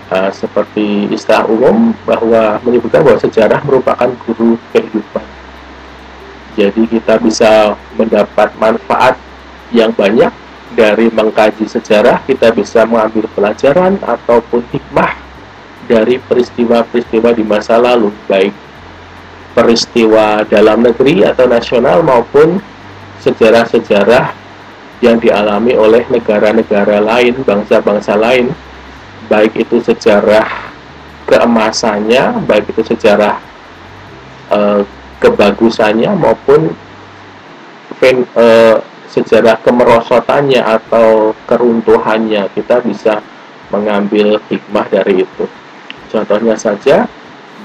Uh, 0.06 0.30
seperti 0.30 1.10
istilah 1.10 1.50
umum 1.50 1.90
bahwa 2.06 2.62
menyebutkan 2.62 3.02
bahwa 3.02 3.18
sejarah 3.18 3.58
merupakan 3.66 4.06
guru 4.22 4.54
kehidupan. 4.70 5.24
Jadi 6.54 6.82
kita 6.88 7.18
bisa 7.18 7.74
mendapat 7.98 8.54
manfaat 8.56 9.18
yang 9.74 9.90
banyak 9.90 10.30
dari 10.76 11.09
mengkaji 11.09 11.64
sejarah, 11.64 12.21
kita 12.28 12.52
bisa 12.52 12.85
mengambil 12.85 13.25
pelajaran 13.33 13.97
ataupun 14.04 14.61
hikmah 14.68 15.16
dari 15.88 16.21
peristiwa-peristiwa 16.21 17.33
di 17.33 17.42
masa 17.42 17.80
lalu, 17.80 18.12
baik 18.28 18.52
peristiwa 19.56 20.45
dalam 20.45 20.85
negeri 20.85 21.25
atau 21.25 21.49
nasional 21.49 22.04
maupun 22.04 22.61
sejarah-sejarah 23.25 24.37
yang 25.00 25.16
dialami 25.16 25.73
oleh 25.73 26.04
negara-negara 26.12 27.00
lain, 27.00 27.40
bangsa-bangsa 27.40 28.21
lain, 28.21 28.52
baik 29.33 29.56
itu 29.56 29.80
sejarah 29.80 30.45
keemasannya, 31.25 32.45
baik 32.45 32.68
itu 32.76 32.85
sejarah 32.85 33.40
e, 34.52 34.85
kebagusannya 35.25 36.12
maupun 36.12 36.76
fen, 37.97 38.28
e, 38.37 38.47
sejarah 39.10 39.62
kemerosotannya 39.62 40.62
atau 40.62 41.32
keruntuhannya, 41.46 42.50
kita 42.52 42.82
bisa 42.82 43.22
mengambil 43.70 44.38
hikmah 44.50 44.86
dari 44.90 45.26
itu. 45.26 45.44
Contohnya 46.10 46.54
saja 46.54 47.10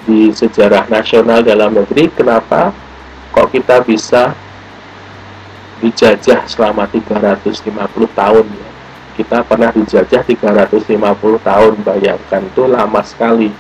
di 0.06 0.34
sejarah 0.34 0.90
nasional 0.90 1.46
dalam 1.46 1.78
negeri, 1.78 2.10
kenapa 2.10 2.74
kok 3.32 3.54
kita 3.54 3.86
bisa 3.86 4.34
dijajah 5.82 6.46
selama 6.46 6.86
350 6.90 7.74
tahun 8.14 8.46
ya. 8.46 8.70
Kita 9.12 9.44
pernah 9.46 9.70
dijajah 9.74 10.24
350 10.24 10.98
tahun, 11.42 11.74
bayangkan 11.84 12.42
itu 12.48 12.64
lama 12.66 13.02
sekali. 13.04 13.52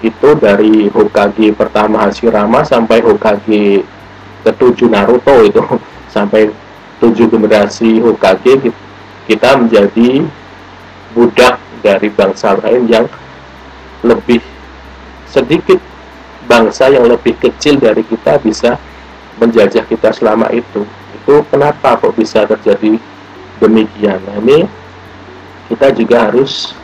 Itu 0.00 0.36
dari 0.38 0.88
Hokage 0.88 1.52
pertama 1.52 2.04
Hashirama 2.08 2.64
sampai 2.64 3.04
Hokage 3.04 3.84
ketujuh 4.44 4.88
Naruto 4.88 5.44
itu 5.44 5.60
sampai 6.14 6.48
tujuh 7.00 7.26
generasi 7.32 7.98
Hokage 8.04 8.70
kita 9.26 9.56
menjadi 9.56 10.24
budak 11.16 11.56
dari 11.80 12.12
bangsa 12.12 12.54
lain 12.60 12.86
yang 12.86 13.06
lebih 14.04 14.40
sedikit 15.28 15.80
bangsa 16.50 16.90
yang 16.90 17.06
lebih 17.06 17.38
kecil 17.38 17.78
dari 17.78 18.02
kita 18.02 18.36
bisa 18.42 18.76
menjajah 19.38 19.86
kita 19.86 20.10
selama 20.12 20.50
itu. 20.52 20.84
Itu 21.16 21.46
kenapa 21.48 21.96
kok 21.96 22.18
bisa 22.18 22.44
terjadi 22.44 22.98
demikian? 23.62 24.18
Nah 24.26 24.36
ini 24.42 24.66
kita 25.70 25.94
juga 25.94 26.28
harus 26.28 26.74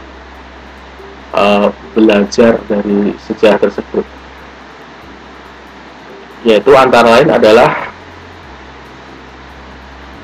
uh, 1.34 1.74
belajar 1.92 2.62
dari 2.70 3.12
sejarah 3.26 3.58
tersebut. 3.58 4.06
Yaitu 6.46 6.70
antara 6.78 7.18
lain 7.18 7.34
adalah 7.34 7.90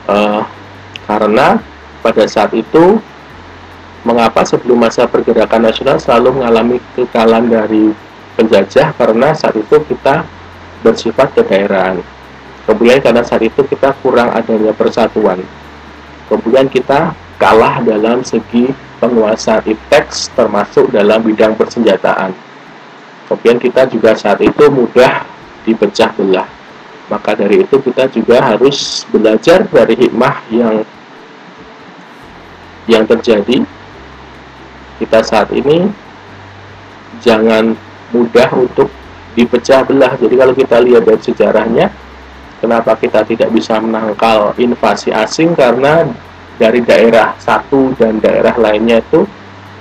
uh, 0.08 0.42
karena 1.06 1.60
pada 2.02 2.24
saat 2.26 2.50
itu 2.54 2.98
mengapa 4.02 4.42
sebelum 4.42 4.82
masa 4.82 5.06
pergerakan 5.06 5.70
nasional 5.70 5.98
selalu 6.02 6.42
mengalami 6.42 6.76
kekalahan 6.98 7.46
dari 7.46 7.94
penjajah 8.34 8.90
karena 8.98 9.30
saat 9.36 9.54
itu 9.54 9.78
kita 9.86 10.26
bersifat 10.82 11.30
kedaerahan 11.38 12.02
Kemudian 12.62 13.02
karena 13.02 13.26
saat 13.26 13.42
itu 13.42 13.66
kita 13.66 13.90
kurang 14.06 14.30
adanya 14.30 14.70
persatuan. 14.70 15.42
Kemudian 16.30 16.70
kita 16.70 17.10
kalah 17.42 17.82
dalam 17.82 18.22
segi 18.22 18.70
penguasaan 19.02 19.66
iptex 19.66 20.30
termasuk 20.38 20.86
dalam 20.94 21.26
bidang 21.26 21.58
persenjataan. 21.58 22.30
Kemudian 23.26 23.58
kita 23.58 23.90
juga 23.90 24.14
saat 24.14 24.38
itu 24.38 24.70
mudah 24.70 25.26
dipecah 25.66 26.14
belah. 26.14 26.46
Maka 27.12 27.36
dari 27.36 27.60
itu 27.60 27.76
kita 27.76 28.08
juga 28.08 28.40
harus 28.40 29.04
belajar 29.12 29.68
dari 29.68 29.92
hikmah 30.00 30.36
yang 30.48 30.80
yang 32.88 33.04
terjadi. 33.04 33.68
Kita 34.96 35.20
saat 35.20 35.52
ini 35.52 35.92
jangan 37.20 37.76
mudah 38.16 38.48
untuk 38.56 38.88
dipecah 39.36 39.84
belah. 39.84 40.16
Jadi 40.16 40.34
kalau 40.40 40.54
kita 40.56 40.80
lihat 40.80 41.04
dari 41.04 41.20
sejarahnya, 41.20 41.92
Kenapa 42.62 42.94
kita 42.94 43.26
tidak 43.26 43.50
bisa 43.50 43.74
menangkal 43.82 44.54
invasi 44.54 45.10
asing? 45.10 45.58
Karena 45.58 46.06
dari 46.62 46.78
daerah 46.78 47.34
satu 47.42 47.90
dan 47.98 48.22
daerah 48.22 48.54
lainnya 48.54 49.02
itu 49.02 49.26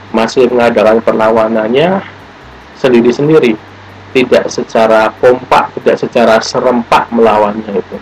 masih 0.10 0.50
mengadakan 0.50 0.98
perlawanannya 1.06 2.02
sendiri-sendiri 2.82 3.54
tidak 4.12 4.48
secara 4.52 5.12
kompak 5.20 5.72
tidak 5.80 5.98
secara 6.00 6.36
serempak 6.44 7.08
melawannya 7.12 7.80
itu. 7.80 7.98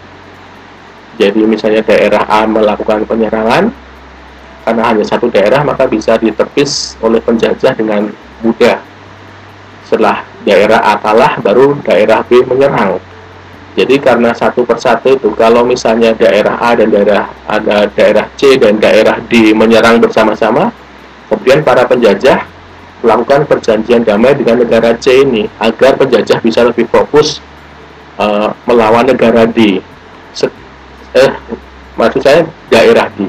Jadi 1.19 1.41
misalnya 1.43 1.83
daerah 1.83 2.23
A 2.27 2.47
melakukan 2.47 3.03
penyerangan 3.03 3.69
karena 4.63 4.83
hanya 4.85 5.05
satu 5.05 5.27
daerah 5.27 5.65
maka 5.65 5.89
bisa 5.89 6.15
diterpis 6.15 6.95
oleh 7.01 7.19
penjajah 7.19 7.73
dengan 7.75 8.09
mudah. 8.45 8.79
Setelah 9.83 10.21
daerah 10.45 10.79
A 10.85 10.95
kalah 11.01 11.41
baru 11.41 11.75
daerah 11.83 12.23
B 12.23 12.45
menyerang. 12.45 13.01
Jadi 13.77 13.95
karena 14.01 14.35
satu 14.35 14.67
persatu 14.67 15.15
itu, 15.15 15.29
kalau 15.39 15.63
misalnya 15.63 16.11
daerah 16.11 16.57
A 16.59 16.75
dan 16.75 16.91
daerah 16.91 17.31
ada 17.47 17.87
daerah 17.87 18.27
C 18.35 18.59
dan 18.59 18.75
daerah 18.75 19.21
D 19.29 19.55
menyerang 19.55 20.03
bersama-sama, 20.03 20.73
kemudian 21.31 21.63
para 21.63 21.87
penjajah 21.87 22.43
melakukan 22.99 23.47
perjanjian 23.47 24.03
damai 24.03 24.35
dengan 24.35 24.63
negara 24.63 24.91
C 24.99 25.23
ini 25.23 25.47
agar 25.59 25.95
penjajah 25.95 26.39
bisa 26.43 26.67
lebih 26.67 26.83
fokus 26.91 27.39
uh, 28.19 28.51
melawan 28.67 29.07
negara 29.07 29.47
D. 29.47 29.79
Set, 30.35 30.51
eh, 31.15 31.31
maksud 31.95 32.21
saya 32.21 32.43
daerah 32.67 33.07
D. 33.15 33.25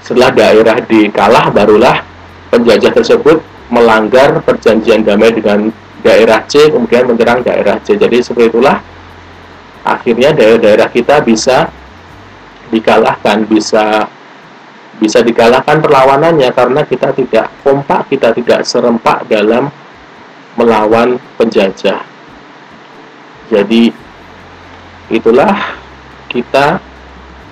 Setelah 0.00 0.32
daerah 0.32 0.76
D 0.80 1.12
kalah, 1.12 1.52
barulah 1.52 2.00
penjajah 2.48 2.96
tersebut 2.96 3.44
melanggar 3.70 4.40
perjanjian 4.42 5.04
damai 5.04 5.30
dengan 5.36 5.70
daerah 6.00 6.42
C, 6.48 6.72
kemudian 6.72 7.04
menyerang 7.06 7.44
daerah 7.44 7.76
C. 7.84 7.94
Jadi 8.00 8.24
seperti 8.24 8.56
itulah 8.56 8.80
akhirnya 9.84 10.32
daerah-daerah 10.32 10.88
kita 10.88 11.20
bisa 11.20 11.68
dikalahkan, 12.72 13.44
bisa 13.44 14.08
bisa 15.00 15.24
dikalahkan 15.24 15.80
perlawanannya 15.80 16.52
karena 16.52 16.84
kita 16.84 17.16
tidak 17.16 17.48
kompak, 17.64 18.12
kita 18.12 18.36
tidak 18.36 18.68
serempak 18.68 19.24
dalam 19.32 19.72
melawan 20.60 21.16
penjajah. 21.40 22.04
Jadi 23.48 23.90
itulah 25.08 25.74
kita 26.28 26.78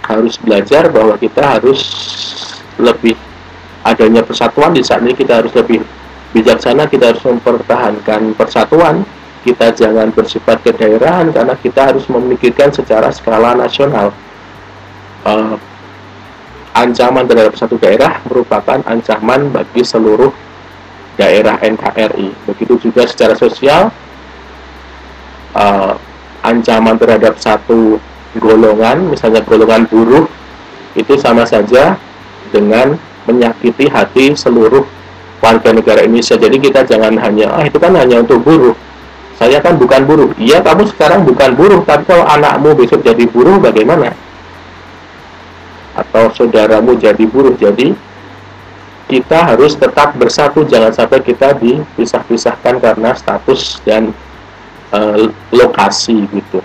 harus 0.04 0.36
belajar 0.38 0.92
bahwa 0.92 1.16
kita 1.16 1.58
harus 1.58 1.80
lebih 2.76 3.16
adanya 3.82 4.20
persatuan 4.22 4.76
di 4.76 4.84
saat 4.84 5.02
ini 5.02 5.16
kita 5.16 5.40
harus 5.42 5.56
lebih 5.56 5.80
bijaksana, 6.36 6.84
kita 6.86 7.16
harus 7.16 7.24
mempertahankan 7.24 8.36
persatuan 8.36 9.08
kita 9.48 9.72
jangan 9.72 10.12
bersifat 10.12 10.60
kedaerahan 10.60 11.32
karena 11.32 11.54
kita 11.56 11.94
harus 11.94 12.04
memikirkan 12.10 12.68
secara 12.68 13.08
skala 13.08 13.56
nasional. 13.56 14.12
Uh, 15.24 15.56
ancaman 16.74 17.24
terhadap 17.24 17.54
satu 17.56 17.76
daerah 17.80 18.20
merupakan 18.28 18.80
ancaman 18.84 19.48
bagi 19.52 19.82
seluruh 19.84 20.30
daerah 21.18 21.58
NKRI. 21.58 22.30
Begitu 22.46 22.88
juga 22.88 23.08
secara 23.08 23.34
sosial, 23.34 23.90
uh, 25.56 25.92
ancaman 26.46 26.94
terhadap 26.96 27.36
satu 27.40 27.98
golongan, 28.38 29.10
misalnya 29.10 29.42
golongan 29.42 29.88
buruh, 29.90 30.26
itu 30.94 31.18
sama 31.18 31.42
saja 31.48 31.98
dengan 32.54 32.94
menyakiti 33.26 33.90
hati 33.90 34.32
seluruh 34.38 34.86
warga 35.42 35.74
negara 35.74 36.06
Indonesia. 36.06 36.38
Jadi 36.38 36.56
kita 36.62 36.86
jangan 36.86 37.18
hanya, 37.18 37.50
ah 37.50 37.64
itu 37.66 37.76
kan 37.76 37.92
hanya 37.98 38.22
untuk 38.22 38.40
buruh 38.46 38.76
saya 39.38 39.62
kan 39.62 39.78
bukan 39.78 40.02
buruh. 40.02 40.34
Iya, 40.34 40.58
kamu 40.66 40.90
sekarang 40.90 41.22
bukan 41.22 41.54
buruh, 41.54 41.80
tapi 41.86 42.02
kalau 42.10 42.26
anakmu 42.26 42.74
besok 42.74 43.06
jadi 43.06 43.22
buruh 43.30 43.62
bagaimana? 43.62 44.10
Atau 45.98 46.30
saudaramu 46.30 46.94
jadi 46.94 47.26
buruh. 47.26 47.58
Jadi 47.58 47.92
kita 49.08 49.54
harus 49.54 49.74
tetap 49.74 50.14
bersatu, 50.14 50.62
jangan 50.68 50.92
sampai 50.92 51.24
kita 51.24 51.56
dipisah-pisahkan 51.58 52.76
karena 52.78 53.16
status 53.16 53.80
dan 53.82 54.12
e, 54.92 55.00
lokasi 55.50 56.28
gitu. 56.28 56.60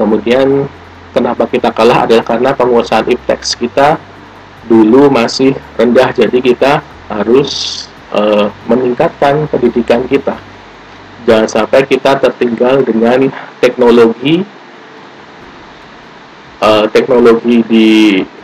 Kemudian 0.00 0.66
kenapa 1.12 1.44
kita 1.46 1.68
kalah 1.70 2.08
adalah 2.08 2.24
karena 2.24 2.50
penguasaan 2.56 3.06
iptex 3.12 3.54
kita 3.60 4.00
dulu 4.64 5.12
masih 5.12 5.52
rendah, 5.76 6.16
jadi 6.16 6.38
kita 6.40 6.80
harus 7.12 7.84
e, 8.08 8.48
meningkatkan 8.64 9.44
pendidikan 9.52 10.00
kita 10.08 10.40
jangan 11.24 11.48
sampai 11.48 11.88
kita 11.88 12.20
tertinggal 12.20 12.84
dengan 12.84 13.32
teknologi 13.58 14.44
uh, 16.64 16.84
teknologi 16.88 17.60
di 17.68 17.88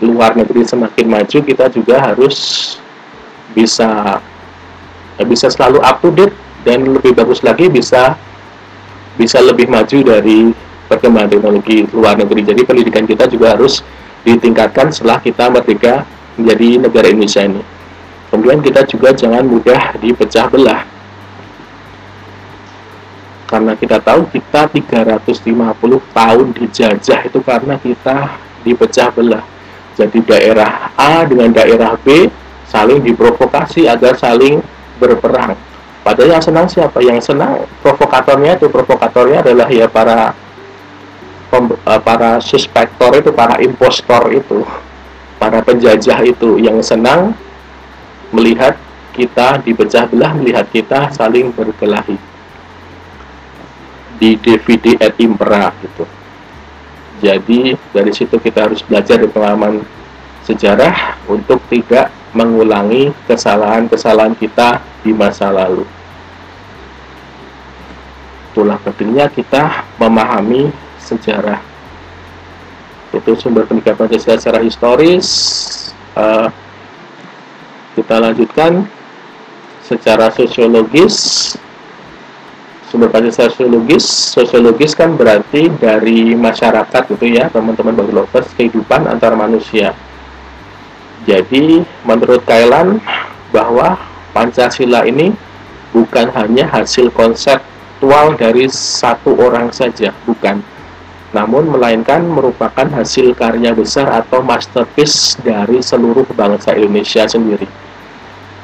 luar 0.05 0.37
negeri 0.37 0.69
semakin 0.69 1.07
maju 1.09 1.39
kita 1.41 1.73
juga 1.73 1.97
harus 2.13 2.37
bisa 3.57 4.21
bisa 5.25 5.49
selalu 5.49 5.81
up 5.81 6.01
to 6.05 6.13
date 6.13 6.37
dan 6.65 6.85
lebih 6.85 7.17
bagus 7.17 7.41
lagi 7.41 7.73
bisa 7.73 8.17
bisa 9.17 9.41
lebih 9.41 9.69
maju 9.69 9.99
dari 10.05 10.53
perkembangan 10.89 11.31
teknologi 11.31 11.85
luar 11.93 12.17
negeri. 12.17 12.41
Jadi 12.43 12.63
pendidikan 12.65 13.05
kita 13.05 13.29
juga 13.29 13.55
harus 13.57 13.85
ditingkatkan 14.25 14.93
setelah 14.93 15.21
kita 15.21 15.49
merdeka 15.53 16.05
menjadi 16.41 16.69
negara 16.89 17.07
Indonesia 17.09 17.43
ini. 17.45 17.63
Kemudian 18.33 18.59
kita 18.63 18.87
juga 18.87 19.13
jangan 19.13 19.45
mudah 19.45 19.99
dipecah 19.99 20.47
belah 20.49 20.87
karena 23.51 23.75
kita 23.75 23.99
tahu 23.99 24.31
kita 24.31 24.71
350 24.71 25.43
tahun 26.15 26.47
dijajah 26.55 27.21
itu 27.27 27.43
karena 27.43 27.75
kita 27.83 28.39
dipecah 28.63 29.11
belah. 29.11 29.43
Jadi 29.99 30.23
daerah 30.23 30.95
A 30.95 31.27
dengan 31.27 31.51
daerah 31.51 31.99
B 31.99 32.31
saling 32.71 33.03
diprovokasi 33.03 33.91
agar 33.91 34.15
saling 34.15 34.63
berperang. 35.03 35.59
Padahal 36.07 36.39
yang 36.39 36.45
senang 36.47 36.71
siapa? 36.71 37.03
yang 37.03 37.19
senang 37.19 37.67
provokatornya 37.83 38.55
itu 38.55 38.71
provokatornya 38.71 39.43
adalah 39.43 39.67
ya 39.67 39.91
para 39.91 40.31
eh, 41.51 42.01
para 42.07 42.39
suspektor 42.39 43.19
itu 43.19 43.35
para 43.35 43.59
impostor 43.59 44.31
itu 44.31 44.63
para 45.43 45.59
penjajah 45.59 46.23
itu. 46.23 46.55
Yang 46.63 46.95
senang 46.95 47.35
melihat 48.31 48.79
kita 49.11 49.59
dipecah 49.67 50.07
belah 50.07 50.39
melihat 50.39 50.71
kita 50.71 51.11
saling 51.11 51.51
berkelahi 51.51 52.30
di 54.21 54.37
DVD 54.37 55.01
et 55.01 55.17
impera 55.25 55.73
gitu. 55.81 56.05
Jadi 57.25 57.75
dari 57.91 58.13
situ 58.13 58.37
kita 58.37 58.69
harus 58.69 58.85
belajar 58.85 59.17
dari 59.17 59.33
pengalaman 59.33 59.81
sejarah 60.45 61.21
untuk 61.29 61.61
tidak 61.73 62.13
mengulangi 62.37 63.11
kesalahan-kesalahan 63.25 64.37
kita 64.37 64.85
di 65.01 65.17
masa 65.17 65.49
lalu. 65.49 65.89
Itulah 68.53 68.77
pentingnya 68.85 69.33
kita 69.33 69.89
memahami 69.97 70.69
sejarah. 71.01 71.61
Itu 73.11 73.35
sumber 73.35 73.67
pendidikan 73.67 73.99
Pancasila 73.99 74.39
secara 74.39 74.61
historis. 74.63 75.27
Uh, 76.15 76.47
kita 77.99 78.23
lanjutkan 78.23 78.87
secara 79.83 80.31
sosiologis 80.31 81.55
sumber 82.91 83.07
Pancasila 83.07 83.47
sosiologis 83.47 84.03
sosiologis 84.35 84.99
kan 84.99 85.15
berarti 85.15 85.71
dari 85.79 86.35
masyarakat 86.35 87.15
gitu 87.15 87.27
ya 87.31 87.47
teman-teman 87.47 87.95
bagi 87.95 88.13
lovers 88.13 88.51
kehidupan 88.59 89.07
antar 89.07 89.39
manusia. 89.39 89.95
Jadi 91.23 91.87
menurut 92.03 92.43
Kailan 92.43 92.99
bahwa 93.55 93.95
Pancasila 94.35 95.07
ini 95.07 95.31
bukan 95.95 96.35
hanya 96.35 96.67
hasil 96.67 97.15
konseptual 97.15 98.35
dari 98.35 98.67
satu 98.67 99.39
orang 99.39 99.71
saja 99.71 100.11
bukan. 100.27 100.59
Namun 101.31 101.71
melainkan 101.71 102.27
merupakan 102.27 102.91
hasil 102.91 103.39
karya 103.39 103.71
besar 103.71 104.11
atau 104.11 104.43
masterpiece 104.43 105.39
dari 105.39 105.79
seluruh 105.79 106.27
bangsa 106.35 106.75
Indonesia 106.75 107.23
sendiri 107.31 107.71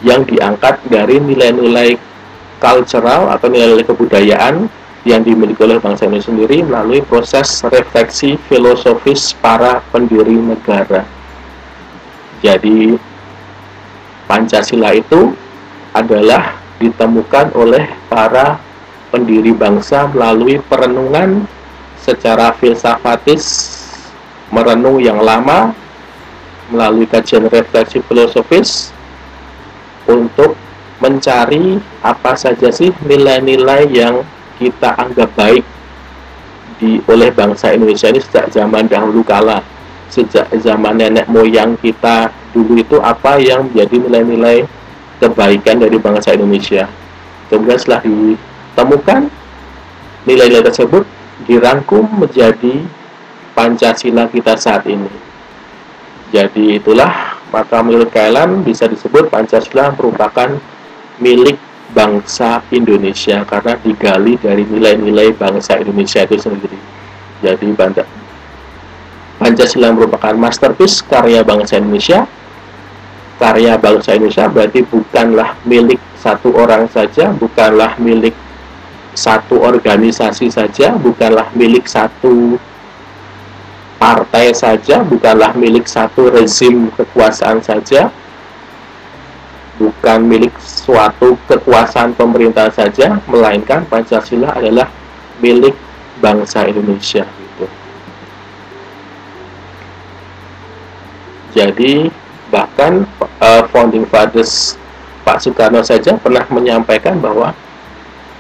yang 0.03 0.27
diangkat 0.27 0.83
dari 0.91 1.23
nilai-nilai 1.23 2.16
cultural 2.59 3.33
atau 3.33 3.47
nilai-nilai 3.49 3.87
kebudayaan 3.87 4.69
yang 5.07 5.23
dimiliki 5.23 5.63
oleh 5.63 5.79
bangsa 5.79 6.11
ini 6.11 6.19
sendiri 6.19 6.67
melalui 6.67 6.99
proses 7.05 7.63
refleksi 7.71 8.35
filosofis 8.51 9.31
para 9.39 9.79
pendiri 9.95 10.35
negara. 10.35 11.07
Jadi 12.43 12.99
Pancasila 14.27 14.91
itu 14.91 15.31
adalah 15.95 16.59
ditemukan 16.83 17.55
oleh 17.55 17.87
para 18.11 18.59
pendiri 19.15 19.55
bangsa 19.55 20.11
melalui 20.11 20.59
perenungan 20.67 21.47
secara 22.03 22.51
filsafatis 22.59 23.73
merenung 24.51 24.99
yang 24.99 25.23
lama 25.23 25.71
melalui 26.67 27.07
kajian 27.07 27.47
refleksi 27.47 28.03
filosofis 28.03 28.91
untuk 30.11 30.59
mencari 31.01 31.77
apa 32.01 32.33
saja 32.37 32.73
sih 32.73 32.93
nilai-nilai 33.05 33.89
yang 33.93 34.25
kita 34.57 34.97
anggap 34.97 35.29
baik 35.37 35.65
di 36.81 37.01
oleh 37.09 37.33
bangsa 37.33 37.73
Indonesia 37.73 38.13
ini 38.13 38.21
sejak 38.21 38.53
zaman 38.53 38.89
dahulu 38.89 39.25
kala 39.25 39.61
sejak 40.13 40.49
zaman 40.63 40.97
nenek 40.97 41.27
moyang 41.27 41.75
kita 41.81 42.31
dulu 42.55 42.79
itu 42.81 42.97
apa 43.03 43.37
yang 43.43 43.69
menjadi 43.69 43.97
nilai-nilai 44.01 44.59
kebaikan 45.19 45.83
dari 45.83 45.97
bangsa 45.99 46.37
Indonesia. 46.37 46.89
Kemudian 47.49 47.79
setelah 47.79 48.03
ditemukan 48.05 49.21
nilai-nilai 50.29 50.65
tersebut 50.65 51.05
dirangkum 51.45 52.07
menjadi 52.17 52.85
Pancasila 53.57 54.29
kita 54.29 54.53
saat 54.57 54.85
ini. 54.85 55.09
Jadi 56.29 56.77
itulah 56.77 57.41
maka 57.49 57.81
menurut 57.81 58.13
KLM 58.13 58.67
bisa 58.67 58.85
disebut 58.85 59.33
Pancasila 59.33 59.97
merupakan 59.97 60.61
milik 61.23 61.57
bangsa 61.95 62.61
Indonesia 62.75 63.47
karena 63.47 63.79
digali 63.81 64.37
dari 64.37 64.67
nilai-nilai 64.67 65.33
bangsa 65.33 65.79
Indonesia 65.81 66.27
itu 66.27 66.37
sendiri. 66.37 66.79
Jadi 67.45 67.73
Pancasila 69.37 69.93
merupakan 69.93 70.33
masterpiece 70.33 71.05
karya 71.05 71.45
bangsa 71.45 71.77
Indonesia. 71.77 72.25
Karya 73.37 73.77
bangsa 73.77 74.17
Indonesia 74.17 74.49
berarti 74.49 74.81
bukanlah 74.89 75.61
milik 75.69 76.01
satu 76.17 76.57
orang 76.57 76.89
saja, 76.89 77.29
bukanlah 77.37 77.93
milik 78.01 78.33
satu 79.13 79.61
organisasi 79.61 80.49
saja, 80.49 80.97
bukanlah 80.97 81.53
milik 81.53 81.85
satu 81.85 82.57
partai 84.01 84.57
saja, 84.57 85.05
bukanlah 85.05 85.53
milik 85.53 85.85
satu 85.85 86.33
rezim 86.33 86.89
kekuasaan 86.97 87.61
saja, 87.61 88.09
bukan 89.77 90.25
milik 90.25 90.53
suatu 90.61 91.37
kekuasaan 91.49 92.17
pemerintah 92.17 92.73
saja, 92.73 93.21
melainkan 93.29 93.85
Pancasila 93.85 94.57
adalah 94.57 94.89
milik 95.41 95.77
bangsa 96.21 96.65
Indonesia. 96.65 97.29
Gitu. 97.29 97.67
Jadi 101.57 101.95
bahkan 102.49 103.05
uh, 103.41 103.65
founding 103.69 104.09
fathers 104.09 104.81
Pak 105.27 105.43
Soekarno 105.43 105.83
saja 105.83 106.15
pernah 106.17 106.47
menyampaikan 106.49 107.19
bahwa 107.19 107.53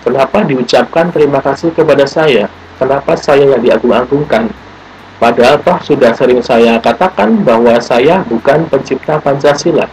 kenapa 0.07 0.46
diucapkan 0.46 1.11
terima 1.11 1.42
kasih 1.42 1.75
kepada 1.75 2.07
saya, 2.09 2.49
kenapa 2.81 3.18
saya 3.18 3.57
yang 3.57 3.61
diagung-agungkan. 3.61 4.49
Padahal 5.16 5.57
toh 5.64 5.81
sudah 5.81 6.12
sering 6.12 6.44
saya 6.44 6.77
katakan 6.77 7.40
bahwa 7.40 7.81
saya 7.81 8.20
bukan 8.29 8.68
pencipta 8.68 9.16
Pancasila 9.16 9.88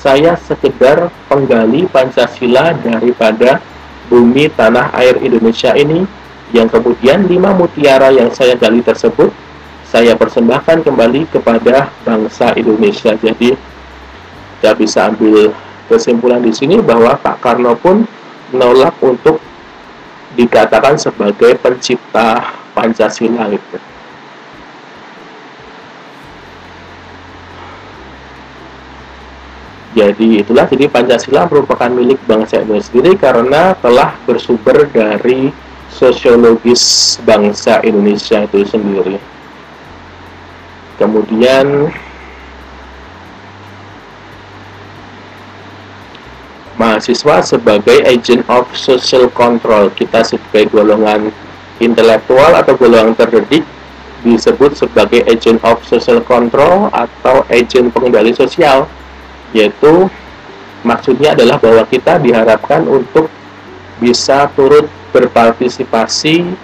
saya 0.00 0.32
sekedar 0.40 1.12
penggali 1.28 1.84
Pancasila 1.84 2.72
daripada 2.80 3.60
bumi 4.08 4.48
tanah 4.48 4.96
air 4.96 5.20
Indonesia 5.20 5.76
ini 5.76 6.08
yang 6.56 6.66
kemudian 6.66 7.28
lima 7.28 7.52
mutiara 7.52 8.10
yang 8.10 8.32
saya 8.32 8.56
gali 8.56 8.80
tersebut 8.80 9.30
saya 9.90 10.14
persembahkan 10.14 10.86
kembali 10.86 11.26
kepada 11.34 11.90
bangsa 12.06 12.54
Indonesia. 12.54 13.10
Jadi 13.18 13.58
kita 14.58 14.72
bisa 14.78 15.10
ambil 15.10 15.50
kesimpulan 15.90 16.38
di 16.38 16.54
sini 16.54 16.78
bahwa 16.78 17.18
Pak 17.18 17.42
Karno 17.42 17.74
pun 17.74 18.06
menolak 18.54 18.94
untuk 19.02 19.42
dikatakan 20.38 20.94
sebagai 20.94 21.58
pencipta 21.58 22.54
Pancasila 22.70 23.50
itu. 23.50 23.89
Jadi 29.90 30.38
itulah 30.38 30.70
jadi 30.70 30.86
Pancasila 30.86 31.50
merupakan 31.50 31.90
milik 31.90 32.22
bangsa 32.22 32.62
Indonesia 32.62 32.94
sendiri 32.94 33.18
karena 33.18 33.74
telah 33.82 34.14
bersumber 34.22 34.86
dari 34.86 35.50
sosiologis 35.90 37.18
bangsa 37.26 37.82
Indonesia 37.82 38.46
itu 38.46 38.62
sendiri. 38.62 39.18
Kemudian 40.94 41.90
mahasiswa 46.78 47.42
sebagai 47.42 47.98
agent 48.06 48.46
of 48.46 48.70
social 48.78 49.26
control 49.34 49.90
kita 49.98 50.22
sebagai 50.22 50.70
golongan 50.70 51.34
intelektual 51.82 52.54
atau 52.54 52.78
golongan 52.78 53.18
terdidik 53.18 53.66
disebut 54.22 54.78
sebagai 54.78 55.26
agent 55.26 55.58
of 55.66 55.82
social 55.82 56.22
control 56.22 56.88
atau 56.94 57.42
agent 57.50 57.90
pengendali 57.90 58.30
sosial 58.30 58.86
yaitu 59.52 60.08
maksudnya 60.86 61.34
adalah 61.36 61.60
bahwa 61.60 61.84
kita 61.88 62.16
diharapkan 62.22 62.86
untuk 62.86 63.28
bisa 64.00 64.48
turut 64.56 64.88
berpartisipasi 65.12 66.56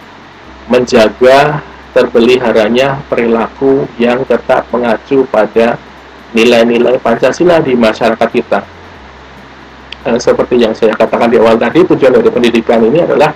menjaga 0.66 1.62
terpeliharanya 1.92 3.00
perilaku 3.08 3.88
yang 3.96 4.24
tetap 4.28 4.68
mengacu 4.72 5.24
pada 5.28 5.80
nilai-nilai 6.36 7.00
Pancasila 7.00 7.62
di 7.64 7.72
masyarakat 7.72 8.28
kita. 8.28 8.60
Eh, 10.06 10.18
seperti 10.20 10.60
yang 10.60 10.76
saya 10.76 10.92
katakan 10.94 11.32
di 11.32 11.40
awal 11.40 11.56
tadi, 11.56 11.82
tujuan 11.82 12.12
dari 12.14 12.30
pendidikan 12.30 12.78
ini 12.84 13.02
adalah 13.02 13.32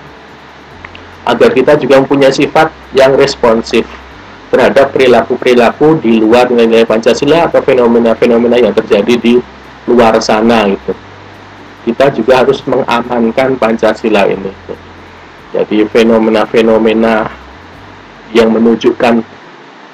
agar 1.25 1.49
kita 1.53 1.77
juga 1.77 2.01
mempunyai 2.01 2.33
sifat 2.33 2.69
yang 2.97 3.13
responsif 3.17 3.85
terhadap 4.51 4.91
perilaku-perilaku 4.91 6.03
di 6.03 6.19
luar 6.19 6.51
nilai-nilai 6.51 6.83
Pancasila 6.83 7.47
atau 7.47 7.63
fenomena-fenomena 7.63 8.59
yang 8.59 8.75
terjadi 8.75 9.15
di 9.15 9.39
luar 9.87 10.19
sana 10.19 10.67
gitu. 10.67 10.91
Kita 11.87 12.11
juga 12.11 12.43
harus 12.43 12.59
mengamankan 12.67 13.55
Pancasila 13.55 14.27
ini. 14.27 14.51
Gitu. 14.51 14.75
Jadi 15.55 15.77
fenomena-fenomena 15.87 17.31
yang 18.35 18.51
menunjukkan 18.51 19.23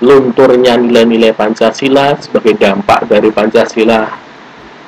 lunturnya 0.02 0.78
nilai-nilai 0.78 1.34
Pancasila 1.34 2.18
sebagai 2.18 2.58
dampak 2.58 3.10
dari 3.10 3.30
Pancasila 3.34 4.10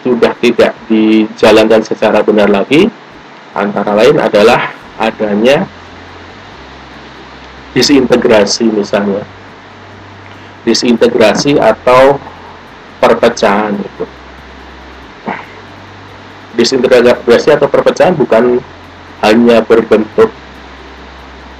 sudah 0.05 0.33
tidak 0.37 0.77
dijalankan 0.85 1.81
secara 1.81 2.21
benar 2.21 2.47
lagi 2.47 2.87
antara 3.57 3.97
lain 3.97 4.21
adalah 4.21 4.69
adanya 5.01 5.65
disintegrasi 7.73 8.69
misalnya 8.69 9.25
disintegrasi 10.63 11.59
atau 11.59 12.19
perpecahan 12.99 13.75
itu. 13.79 14.05
Disintegrasi 16.59 17.55
atau 17.55 17.71
perpecahan 17.71 18.17
bukan 18.19 18.59
hanya 19.23 19.63
berbentuk 19.63 20.31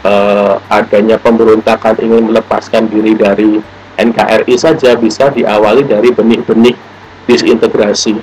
uh, 0.04 0.60
adanya 0.72 1.20
pemberontakan 1.20 2.00
ingin 2.04 2.32
melepaskan 2.32 2.88
diri 2.88 3.16
dari 3.16 3.60
NKRI 4.00 4.56
saja 4.56 4.96
bisa 4.96 5.28
diawali 5.32 5.84
dari 5.84 6.12
benih-benih 6.12 6.76
disintegrasi 7.28 8.16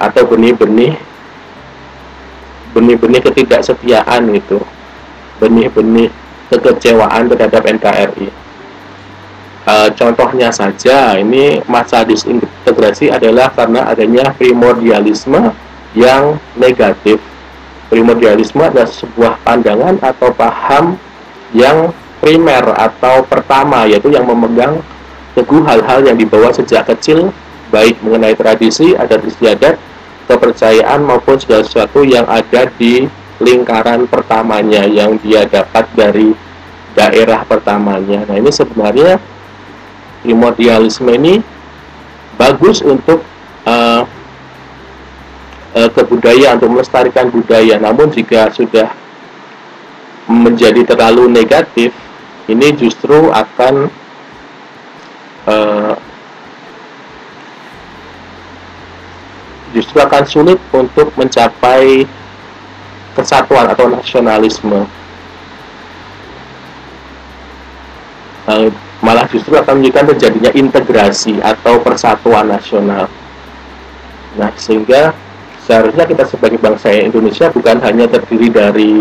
atau 0.00 0.22
benih-benih 0.24 0.96
benih-benih 2.72 3.20
ketidaksetiaan 3.20 4.32
itu 4.32 4.58
benih-benih 5.36 6.08
kekecewaan 6.48 7.28
terhadap 7.28 7.62
NKRI 7.68 8.41
Uh, 9.62 9.86
contohnya 9.94 10.50
saja, 10.50 11.14
ini 11.14 11.62
masa 11.70 12.02
disintegrasi 12.02 13.14
adalah 13.14 13.46
karena 13.54 13.86
adanya 13.86 14.34
primordialisme 14.34 15.54
yang 15.94 16.34
negatif. 16.58 17.22
Primordialisme 17.86 18.58
adalah 18.58 18.90
sebuah 18.90 19.38
pandangan 19.46 20.02
atau 20.02 20.34
paham 20.34 20.98
yang 21.54 21.94
primer 22.18 22.74
atau 22.74 23.22
pertama, 23.22 23.86
yaitu 23.86 24.10
yang 24.10 24.26
memegang 24.26 24.82
teguh 25.38 25.62
hal-hal 25.62 26.02
yang 26.10 26.18
dibawa 26.18 26.50
sejak 26.50 26.82
kecil, 26.90 27.30
baik 27.70 28.02
mengenai 28.02 28.34
tradisi, 28.34 28.98
adat 28.98 29.22
istiadat, 29.22 29.78
kepercayaan 30.26 31.06
maupun 31.06 31.38
segala 31.38 31.62
sesuatu 31.62 32.02
yang 32.02 32.26
ada 32.26 32.66
di 32.66 33.06
lingkaran 33.38 34.10
pertamanya 34.10 34.86
yang 34.90 35.18
dia 35.22 35.46
dapat 35.46 35.86
dari 35.94 36.34
daerah 36.98 37.46
pertamanya. 37.46 38.26
Nah, 38.26 38.36
ini 38.38 38.50
sebenarnya 38.50 39.18
primordialisme 40.22 41.10
ini 41.12 41.42
bagus 42.38 42.80
untuk 42.80 43.20
uh, 43.66 44.02
uh, 45.76 45.90
kebudayaan 45.92 46.62
untuk 46.62 46.78
melestarikan 46.78 47.28
budaya. 47.28 47.76
Namun 47.82 48.08
jika 48.14 48.48
sudah 48.54 48.90
menjadi 50.30 50.86
terlalu 50.86 51.28
negatif 51.28 51.90
ini 52.46 52.74
justru 52.78 53.28
akan 53.30 53.90
uh, 55.50 55.94
justru 59.74 59.98
akan 59.98 60.24
sulit 60.28 60.60
untuk 60.70 61.10
mencapai 61.16 62.06
kesatuan 63.12 63.68
atau 63.68 63.88
nasionalisme 63.88 64.88
malah 69.02 69.26
justru 69.26 69.58
akan 69.58 69.82
menunjukkan 69.82 70.14
terjadinya 70.14 70.50
integrasi 70.54 71.42
atau 71.42 71.82
persatuan 71.82 72.46
nasional. 72.46 73.10
Nah, 74.38 74.54
sehingga 74.54 75.10
seharusnya 75.66 76.06
kita 76.06 76.24
sebagai 76.30 76.62
bangsa 76.62 76.94
Indonesia 76.94 77.50
bukan 77.50 77.82
hanya 77.82 78.06
terdiri 78.06 78.48
dari 78.48 78.94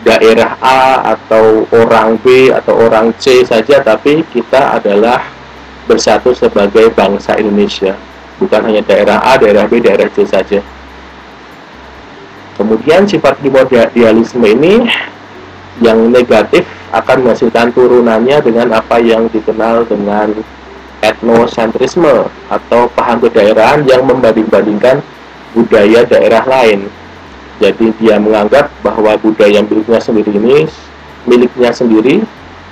daerah 0.00 0.56
A 0.64 1.12
atau 1.12 1.68
orang 1.68 2.16
B 2.24 2.48
atau 2.48 2.80
orang 2.80 3.12
C 3.20 3.44
saja, 3.44 3.84
tapi 3.84 4.24
kita 4.32 4.80
adalah 4.80 5.20
bersatu 5.84 6.32
sebagai 6.32 6.88
bangsa 6.96 7.36
Indonesia. 7.36 7.92
Bukan 8.40 8.72
hanya 8.72 8.80
daerah 8.80 9.20
A, 9.20 9.36
daerah 9.36 9.68
B, 9.68 9.84
daerah 9.84 10.08
C 10.08 10.24
saja. 10.24 10.64
kemudian 12.60 13.08
sifat 13.08 13.40
primordialisme 13.40 14.44
ini 14.44 14.84
yang 15.80 16.12
negatif 16.12 16.68
akan 16.90 17.16
menghasilkan 17.26 17.70
turunannya 17.70 18.42
dengan 18.42 18.74
apa 18.74 18.98
yang 18.98 19.30
dikenal 19.30 19.86
dengan 19.86 20.34
etnosentrisme 21.00 22.28
atau 22.50 22.90
paham 22.92 23.22
kedaerahan 23.24 23.86
yang 23.86 24.04
membanding-bandingkan 24.04 25.00
budaya 25.54 26.04
daerah 26.06 26.44
lain. 26.44 26.90
Jadi 27.60 27.92
dia 28.00 28.16
menganggap 28.16 28.72
bahwa 28.80 29.14
budaya 29.20 29.60
miliknya 29.62 30.00
sendiri 30.00 30.32
ini 30.32 30.64
miliknya 31.28 31.70
sendiri 31.70 32.24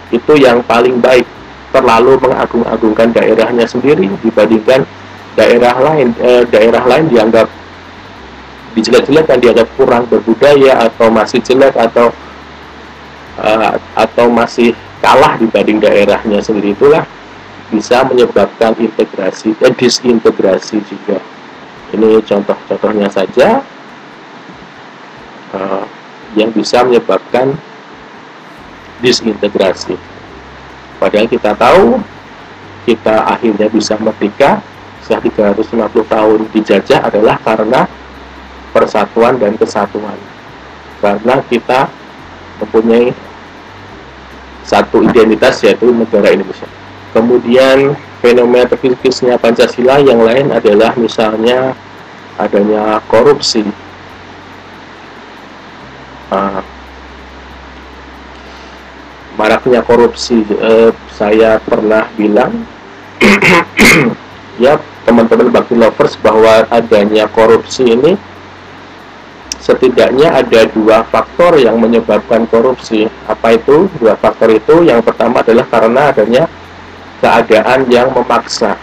itu 0.09 0.33
yang 0.40 0.64
paling 0.64 0.96
baik 1.04 1.28
terlalu 1.68 2.16
mengagung-agungkan 2.24 3.12
daerahnya 3.12 3.68
sendiri 3.68 4.09
dibandingkan 4.24 4.88
daerah 5.37 5.76
lain 5.76 6.16
eh, 6.24 6.42
daerah 6.48 6.81
lain 6.88 7.12
dianggap 7.12 7.46
dijelek-jelekan 8.72 9.38
dianggap 9.38 9.68
kurang 9.76 10.09
berbudaya 10.09 10.88
atau 10.88 11.12
masih 11.12 11.44
jelek 11.44 11.76
atau 11.76 12.09
uh, 13.48 13.80
atau 13.96 14.28
masih 14.28 14.76
kalah 15.00 15.40
dibanding 15.40 15.80
daerahnya 15.80 16.44
sendiri 16.44 16.76
itulah 16.76 17.08
bisa 17.72 18.04
menyebabkan 18.04 18.76
integrasi 18.76 19.56
eh, 19.64 19.72
disintegrasi 19.72 20.84
juga 20.84 21.16
ini 21.96 22.20
contoh-contohnya 22.20 23.08
saja 23.08 23.64
uh, 25.56 25.84
yang 26.37 26.52
bisa 26.52 26.84
menyebabkan 26.84 27.56
disintegrasi. 29.00 29.96
Padahal 30.98 31.30
kita 31.30 31.54
tahu 31.56 32.02
kita 32.84 33.24
akhirnya 33.24 33.68
bisa 33.70 33.94
merdeka 34.00 34.61
setelah 35.00 35.56
350 35.88 36.12
tahun 36.12 36.38
dijajah 36.52 37.00
adalah 37.08 37.40
karena 37.40 37.88
persatuan 38.74 39.40
dan 39.40 39.56
kesatuan. 39.56 40.18
Karena 41.00 41.40
kita 41.46 41.88
mempunyai 42.58 43.14
satu 44.68 45.00
identitas 45.00 45.64
yaitu 45.64 45.88
negara 45.88 46.28
Indonesia. 46.28 46.68
Kemudian 47.16 47.96
fenomena 48.20 48.68
terkikisnya 48.68 49.40
Pancasila 49.40 49.96
yang 50.04 50.20
lain 50.20 50.52
adalah 50.52 50.92
misalnya 51.00 51.72
adanya 52.37 53.00
korupsi. 53.09 53.64
Uh, 56.28 56.61
maraknya 59.40 59.81
korupsi 59.81 60.44
uh, 60.61 60.92
saya 61.16 61.57
pernah 61.64 62.04
bilang 62.20 62.68
ya 64.62 64.76
teman-teman 65.09 65.48
bakti 65.48 65.72
lovers 65.72 66.20
bahwa 66.20 66.68
adanya 66.68 67.24
korupsi 67.33 67.96
ini 67.96 68.20
setidaknya 69.58 70.30
ada 70.30 70.70
dua 70.70 71.02
faktor 71.10 71.58
yang 71.58 71.82
menyebabkan 71.82 72.46
korupsi 72.46 73.10
apa 73.26 73.58
itu 73.58 73.90
dua 73.98 74.14
faktor 74.14 74.54
itu 74.54 74.86
yang 74.86 75.02
pertama 75.02 75.42
adalah 75.42 75.66
karena 75.66 76.02
adanya 76.14 76.44
keadaan 77.18 77.86
yang 77.90 78.14
memaksa. 78.14 78.78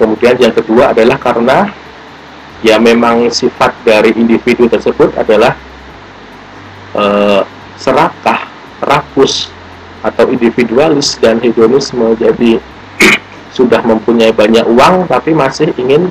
Kemudian 0.00 0.34
yang 0.40 0.50
kedua 0.50 0.90
adalah 0.90 1.20
karena 1.20 1.70
ya 2.64 2.80
memang 2.80 3.28
sifat 3.30 3.76
dari 3.84 4.16
individu 4.16 4.66
tersebut 4.66 5.14
adalah 5.14 5.54
e, 6.96 7.04
serakah, 7.78 8.48
rakus 8.82 9.52
atau 10.02 10.26
individualis 10.32 11.14
dan 11.20 11.38
hedonisme. 11.38 12.16
Jadi 12.18 12.58
sudah 13.56 13.84
mempunyai 13.84 14.34
banyak 14.34 14.66
uang 14.66 15.06
tapi 15.06 15.30
masih 15.36 15.70
ingin 15.78 16.10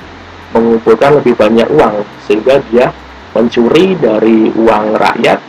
mengumpulkan 0.84 1.24
lebih 1.24 1.40
banyak 1.40 1.68
uang 1.80 2.04
sehingga 2.28 2.60
dia 2.68 2.92
mencuri 3.32 3.96
dari 3.96 4.52
uang 4.52 5.00
rakyat 5.00 5.40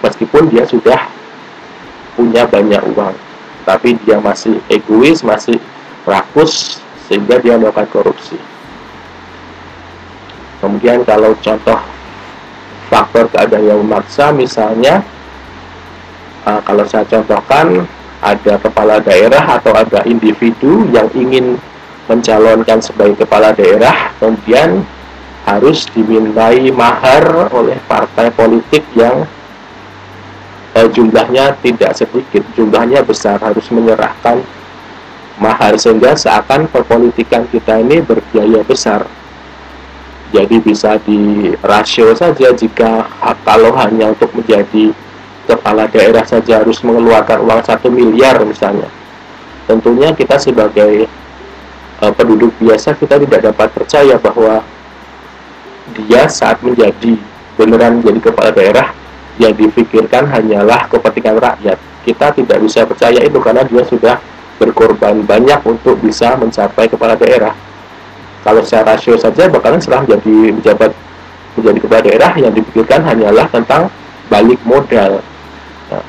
meskipun 0.00 0.48
dia 0.48 0.64
sudah 0.64 1.04
punya 2.16 2.48
banyak 2.48 2.80
uang 2.96 3.12
tapi 3.68 3.92
dia 4.08 4.16
masih 4.16 4.56
egois, 4.72 5.20
masih 5.20 5.60
rakus 6.08 6.80
sehingga 7.04 7.36
dia 7.44 7.60
melakukan 7.60 7.92
korupsi. 7.92 8.40
Kemudian 10.64 11.04
kalau 11.04 11.36
contoh 11.44 11.76
faktor 12.88 13.28
keadaan 13.28 13.68
yang 13.68 13.84
memaksa 13.84 14.32
misalnya 14.32 15.04
uh, 16.48 16.62
kalau 16.64 16.88
saya 16.88 17.04
contohkan 17.04 17.84
ada 18.24 18.54
kepala 18.64 18.96
daerah 19.04 19.60
atau 19.60 19.76
ada 19.76 20.00
individu 20.08 20.88
yang 20.88 21.10
ingin 21.12 21.60
mencalonkan 22.06 22.78
sebagai 22.78 23.26
kepala 23.26 23.50
daerah 23.50 24.14
kemudian 24.18 24.86
harus 25.46 25.86
dimintai 25.94 26.74
mahar 26.74 27.50
oleh 27.54 27.78
partai 27.86 28.34
politik 28.34 28.82
yang 28.98 29.22
eh, 30.74 30.88
jumlahnya 30.90 31.54
tidak 31.62 31.94
sedikit, 31.94 32.42
jumlahnya 32.58 33.06
besar 33.06 33.38
harus 33.38 33.64
menyerahkan 33.70 34.42
mahar 35.38 35.78
sehingga 35.78 36.18
seakan 36.18 36.66
perpolitikan 36.66 37.46
kita 37.48 37.78
ini 37.78 38.02
berbiaya 38.02 38.66
besar. 38.66 39.06
Jadi 40.34 40.58
bisa 40.58 40.98
di 41.06 41.54
rasio 41.62 42.10
saja 42.18 42.50
jika 42.50 43.06
kalau 43.46 43.70
hanya 43.78 44.10
untuk 44.10 44.34
menjadi 44.34 44.90
kepala 45.46 45.86
daerah 45.86 46.26
saja 46.26 46.66
harus 46.66 46.82
mengeluarkan 46.82 47.46
uang 47.46 47.62
satu 47.62 47.86
miliar 47.86 48.42
misalnya. 48.42 48.90
Tentunya 49.70 50.10
kita 50.10 50.34
sebagai 50.42 51.06
uh, 52.02 52.12
penduduk 52.12 52.52
biasa 52.60 52.96
kita 52.96 53.20
tidak 53.20 53.52
dapat 53.52 53.68
percaya 53.72 54.14
bahwa 54.20 54.60
dia 55.94 56.26
saat 56.26 56.60
menjadi 56.60 57.16
beneran 57.56 58.02
menjadi 58.02 58.30
kepala 58.30 58.50
daerah 58.52 58.92
yang 59.40 59.52
dipikirkan 59.56 60.28
hanyalah 60.28 60.88
kepentingan 60.88 61.38
rakyat. 61.40 61.78
Kita 62.04 62.32
tidak 62.32 62.58
bisa 62.62 62.86
percaya 62.86 63.20
itu 63.22 63.38
karena 63.42 63.66
dia 63.66 63.82
sudah 63.82 64.16
berkorban 64.56 65.24
banyak 65.24 65.60
untuk 65.66 66.00
bisa 66.00 66.36
mencapai 66.38 66.88
kepala 66.88 67.18
daerah. 67.18 67.52
Kalau 68.46 68.62
secara 68.62 68.94
rasio 68.94 69.18
saja 69.18 69.50
bakalan 69.50 69.82
setelah 69.82 70.06
menjadi 70.06 70.54
pejabat 70.62 70.90
menjadi 71.58 71.78
kepala 71.82 72.02
daerah 72.04 72.32
yang 72.38 72.52
dipikirkan 72.54 73.00
hanyalah 73.02 73.46
tentang 73.50 73.90
balik 74.30 74.60
modal. 74.62 75.18
Nah, 75.90 76.04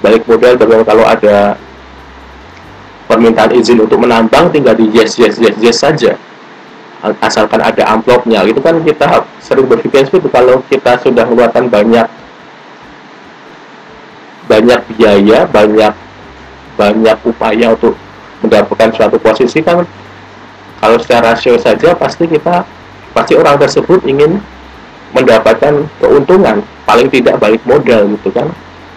balik 0.00 0.24
modal 0.24 0.56
kalau 0.86 1.04
ada 1.04 1.58
permintaan 3.06 3.54
izin 3.54 3.82
untuk 3.82 4.02
menambang 4.02 4.50
tinggal 4.50 4.74
di 4.74 4.90
yes 4.90 5.18
yes 5.18 5.38
yes 5.38 5.56
yes 5.62 5.78
saja. 5.78 6.14
Asalkan 7.22 7.62
ada 7.62 7.86
amplopnya. 7.86 8.42
Itu 8.42 8.58
kan 8.58 8.82
kita 8.82 9.22
sering 9.38 9.70
berpikir 9.70 10.06
seperti 10.06 10.26
kalau 10.30 10.62
kita 10.66 10.98
sudah 11.00 11.22
mengeluarkan 11.26 11.70
banyak 11.70 12.06
banyak 14.46 14.80
biaya 14.94 15.42
banyak 15.50 15.90
banyak 16.78 17.18
upaya 17.26 17.74
untuk 17.74 17.98
mendapatkan 18.46 18.94
suatu 18.94 19.18
posisi 19.18 19.58
kan 19.58 19.82
kalau 20.78 21.02
secara 21.02 21.34
rasio 21.34 21.58
saja 21.58 21.98
pasti 21.98 22.30
kita 22.30 22.62
pasti 23.10 23.34
orang 23.34 23.58
tersebut 23.58 24.06
ingin 24.06 24.38
mendapatkan 25.16 25.88
keuntungan. 25.98 26.60
Paling 26.86 27.08
tidak 27.10 27.42
balik 27.42 27.62
modal 27.66 28.06
gitu 28.14 28.30
kan. 28.30 28.52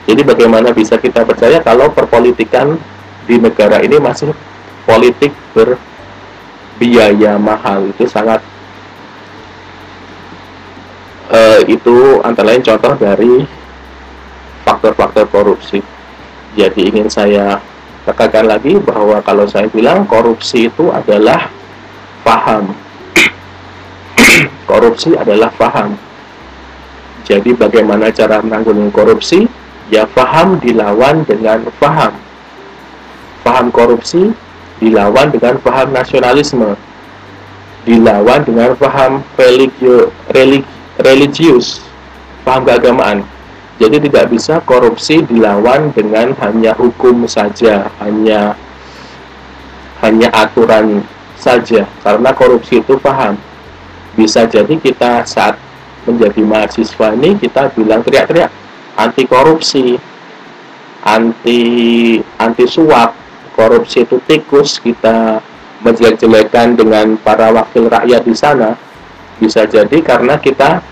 Jadi 0.06 0.22
bagaimana 0.22 0.69
bisa 0.69 0.98
kita 1.00 1.26
percaya 1.26 1.62
kalau 1.63 1.89
perpolitikan 1.89 2.78
di 3.29 3.37
negara 3.37 3.77
ini 3.85 4.01
masih 4.01 4.33
politik 4.89 5.29
ber 5.53 5.77
biaya 6.81 7.37
mahal 7.37 7.85
itu 7.93 8.09
sangat 8.09 8.41
uh, 11.29 11.61
itu 11.69 12.25
antara 12.25 12.57
lain 12.57 12.65
contoh 12.65 12.97
dari 12.97 13.45
faktor-faktor 14.65 15.29
korupsi. 15.29 15.85
Jadi 16.57 16.89
ingin 16.89 17.05
saya 17.07 17.61
tekankan 18.03 18.49
lagi 18.49 18.81
bahwa 18.81 19.21
kalau 19.21 19.45
saya 19.45 19.69
bilang 19.69 20.09
korupsi 20.09 20.65
itu 20.65 20.89
adalah 20.89 21.53
paham. 22.25 22.73
korupsi 24.69 25.13
adalah 25.13 25.53
paham. 25.53 25.93
Jadi 27.29 27.53
bagaimana 27.53 28.09
cara 28.09 28.41
menanggulangi 28.41 28.89
korupsi? 28.89 29.39
Ya 29.93 30.05
paham 30.05 30.57
dilawan 30.61 31.25
dengan 31.25 31.65
paham. 31.77 32.13
Paham 33.60 33.76
korupsi 33.76 34.32
dilawan 34.80 35.36
dengan 35.36 35.60
paham 35.60 35.91
nasionalisme, 35.91 36.80
dilawan 37.84 38.39
dengan 38.48 38.72
paham 38.80 39.19
religio, 39.36 40.15
relig, 40.32 40.63
religius, 41.04 41.84
paham 42.48 42.63
keagamaan. 42.63 43.19
Jadi 43.76 44.08
tidak 44.08 44.32
bisa 44.32 44.63
korupsi 44.63 45.28
dilawan 45.28 45.91
dengan 45.91 46.32
hanya 46.39 46.72
hukum 46.80 47.28
saja, 47.28 47.91
hanya 48.00 48.56
hanya 50.08 50.32
aturan 50.32 51.04
saja, 51.36 51.84
karena 52.00 52.32
korupsi 52.32 52.80
itu 52.80 52.95
paham. 52.95 53.36
Bisa 54.15 54.48
jadi 54.48 54.72
kita 54.80 55.28
saat 55.28 55.60
menjadi 56.08 56.48
mahasiswa 56.48 57.12
ini 57.12 57.36
kita 57.36 57.76
bilang 57.76 58.08
teriak-teriak 58.08 58.56
anti 58.95 59.28
korupsi, 59.28 60.00
anti 61.04 61.60
anti 62.39 62.63
suap, 62.63 63.18
korupsi 63.60 64.08
itu 64.08 64.24
tikus, 64.24 64.80
kita 64.80 65.43
menjelek-jelekan 65.84 66.80
dengan 66.80 67.19
para 67.19 67.52
wakil 67.52 67.91
rakyat 67.91 68.24
di 68.24 68.32
sana, 68.32 68.80
Bisa 69.39 69.63
jadi 69.63 70.04
karena 70.04 70.36
kita 70.36 70.84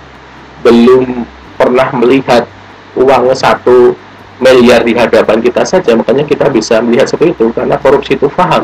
belum 0.64 1.28
pernah 1.60 1.92
melihat 2.00 2.48
uang 2.96 3.36
satu 3.36 3.92
miliar 4.40 4.88
di 4.88 4.96
hadapan 4.96 5.44
kita 5.44 5.68
saja, 5.68 5.92
makanya 6.00 6.24
kita 6.24 6.48
bisa 6.48 6.80
melihat 6.80 7.12
seperti 7.12 7.36
itu 7.36 7.52
karena 7.52 7.76
korupsi 7.76 8.16
itu 8.16 8.32
paham. 8.32 8.64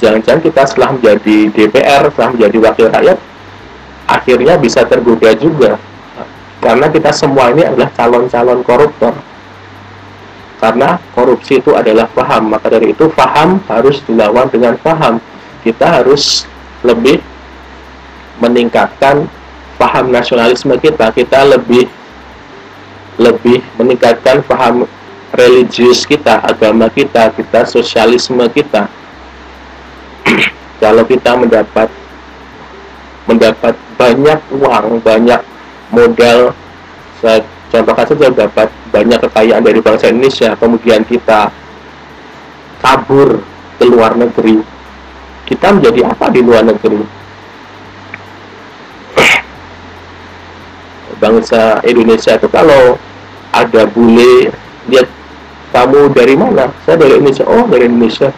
Jangan-jangan 0.00 0.40
kita 0.40 0.62
setelah 0.64 0.96
menjadi 0.96 1.36
DPR, 1.52 2.08
setelah 2.08 2.30
menjadi 2.32 2.56
wakil 2.64 2.86
rakyat, 2.88 3.18
akhirnya 4.08 4.54
bisa 4.56 4.80
tergoda 4.88 5.30
juga. 5.36 5.76
Karena 6.64 6.88
kita 6.88 7.12
semua 7.12 7.52
ini 7.52 7.68
adalah 7.68 7.92
calon-calon 7.92 8.64
koruptor 8.64 9.12
karena 10.62 11.02
korupsi 11.18 11.58
itu 11.58 11.74
adalah 11.74 12.06
paham 12.14 12.54
maka 12.54 12.70
dari 12.70 12.94
itu 12.94 13.10
paham 13.10 13.58
harus 13.66 13.98
dilawan 14.06 14.46
dengan 14.46 14.78
paham 14.78 15.18
kita 15.66 16.02
harus 16.02 16.46
lebih 16.86 17.18
meningkatkan 18.42 19.26
paham 19.78 20.10
nasionalisme 20.10 20.74
kita. 20.78 21.10
Kita 21.14 21.46
lebih 21.46 21.86
lebih 23.18 23.62
meningkatkan 23.78 24.42
paham 24.42 24.86
religius 25.34 26.02
kita 26.02 26.42
agama 26.42 26.90
kita 26.90 27.30
kita 27.34 27.62
sosialisme 27.66 28.42
kita. 28.50 28.90
Kalau 30.82 31.06
kita 31.06 31.38
mendapat 31.38 31.90
mendapat 33.30 33.74
banyak 33.94 34.38
uang 34.50 34.98
banyak 35.06 35.40
modal 35.94 36.50
contohkan 37.72 38.04
saja 38.04 38.28
dapat 38.28 38.68
banyak 38.92 39.18
kekayaan 39.24 39.64
dari 39.64 39.80
bangsa 39.80 40.12
Indonesia 40.12 40.52
kemudian 40.60 41.00
kita 41.08 41.48
kabur 42.84 43.40
ke 43.80 43.84
luar 43.88 44.14
negeri 44.14 44.60
kita 45.52 45.68
menjadi 45.74 46.06
apa 46.08 46.32
di 46.32 46.40
luar 46.40 46.64
negeri? 46.64 47.04
Bangsa 51.22 51.84
Indonesia 51.84 52.40
itu 52.40 52.48
kalau 52.48 52.96
ada 53.52 53.84
bule 53.90 54.48
lihat 54.88 55.08
kamu 55.76 56.08
dari 56.16 56.40
mana? 56.40 56.72
Saya 56.88 56.96
dari 56.96 57.20
Indonesia. 57.20 57.44
Oh 57.44 57.68
dari 57.68 57.84
Indonesia. 57.84 58.32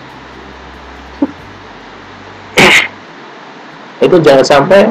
Itu 4.04 4.18
jangan 4.18 4.42
sampai 4.42 4.90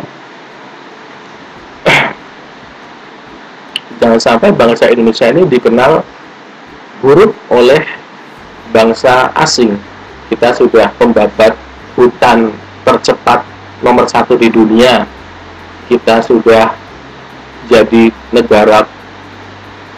jangan 4.03 4.19
sampai 4.19 4.51
bangsa 4.51 4.91
Indonesia 4.91 5.31
ini 5.31 5.47
dikenal 5.47 6.03
buruk 6.99 7.31
oleh 7.47 7.79
bangsa 8.75 9.31
asing. 9.39 9.79
Kita 10.27 10.51
sudah 10.51 10.91
pembabat 10.99 11.55
hutan 11.95 12.51
tercepat 12.83 13.47
nomor 13.79 14.03
satu 14.11 14.35
di 14.35 14.51
dunia. 14.51 15.07
Kita 15.87 16.19
sudah 16.19 16.75
jadi 17.71 18.11
negara 18.35 18.83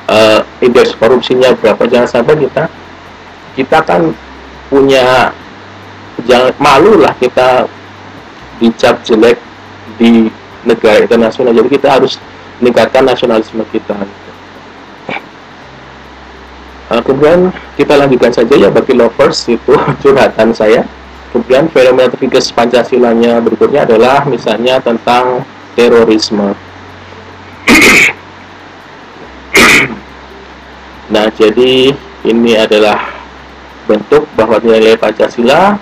uh, 0.05 0.45
indeks 0.61 0.93
korupsinya 1.01 1.57
berapa 1.57 1.81
jangan 1.89 2.05
sampai 2.05 2.45
kita 2.45 2.69
kita 3.57 3.81
kan 3.81 4.13
punya 4.69 5.33
jangan 6.29 6.53
malu 6.61 7.01
lah 7.01 7.13
kita 7.17 7.65
dicap 8.61 9.01
jelek 9.01 9.41
di 9.97 10.29
negara 10.61 11.01
internasional 11.01 11.57
jadi 11.57 11.69
kita 11.73 11.87
harus 11.89 12.21
meningkatkan 12.59 13.03
nasionalisme 13.03 13.63
kita. 13.71 13.95
Uh, 16.85 17.01
kemudian 17.01 17.49
kita 17.73 17.97
lanjutkan 17.97 18.29
saja 18.29 18.53
ya 18.53 18.69
bagi 18.69 18.93
lovers 18.93 19.49
itu 19.49 19.73
curhatan 20.01 20.53
saya. 20.53 20.85
Kemudian 21.33 21.67
fenomena 21.67 22.07
terfikir 22.07 22.39
Pancasilanya 22.55 23.43
berikutnya 23.43 23.83
adalah 23.83 24.23
misalnya 24.23 24.79
tentang 24.79 25.43
terorisme. 25.75 26.55
nah, 31.11 31.27
jadi 31.35 31.91
ini 32.23 32.55
adalah 32.55 33.11
bentuk 33.83 34.23
bahwa 34.39 34.63
nilai 34.63 34.95
Pancasila 34.95 35.75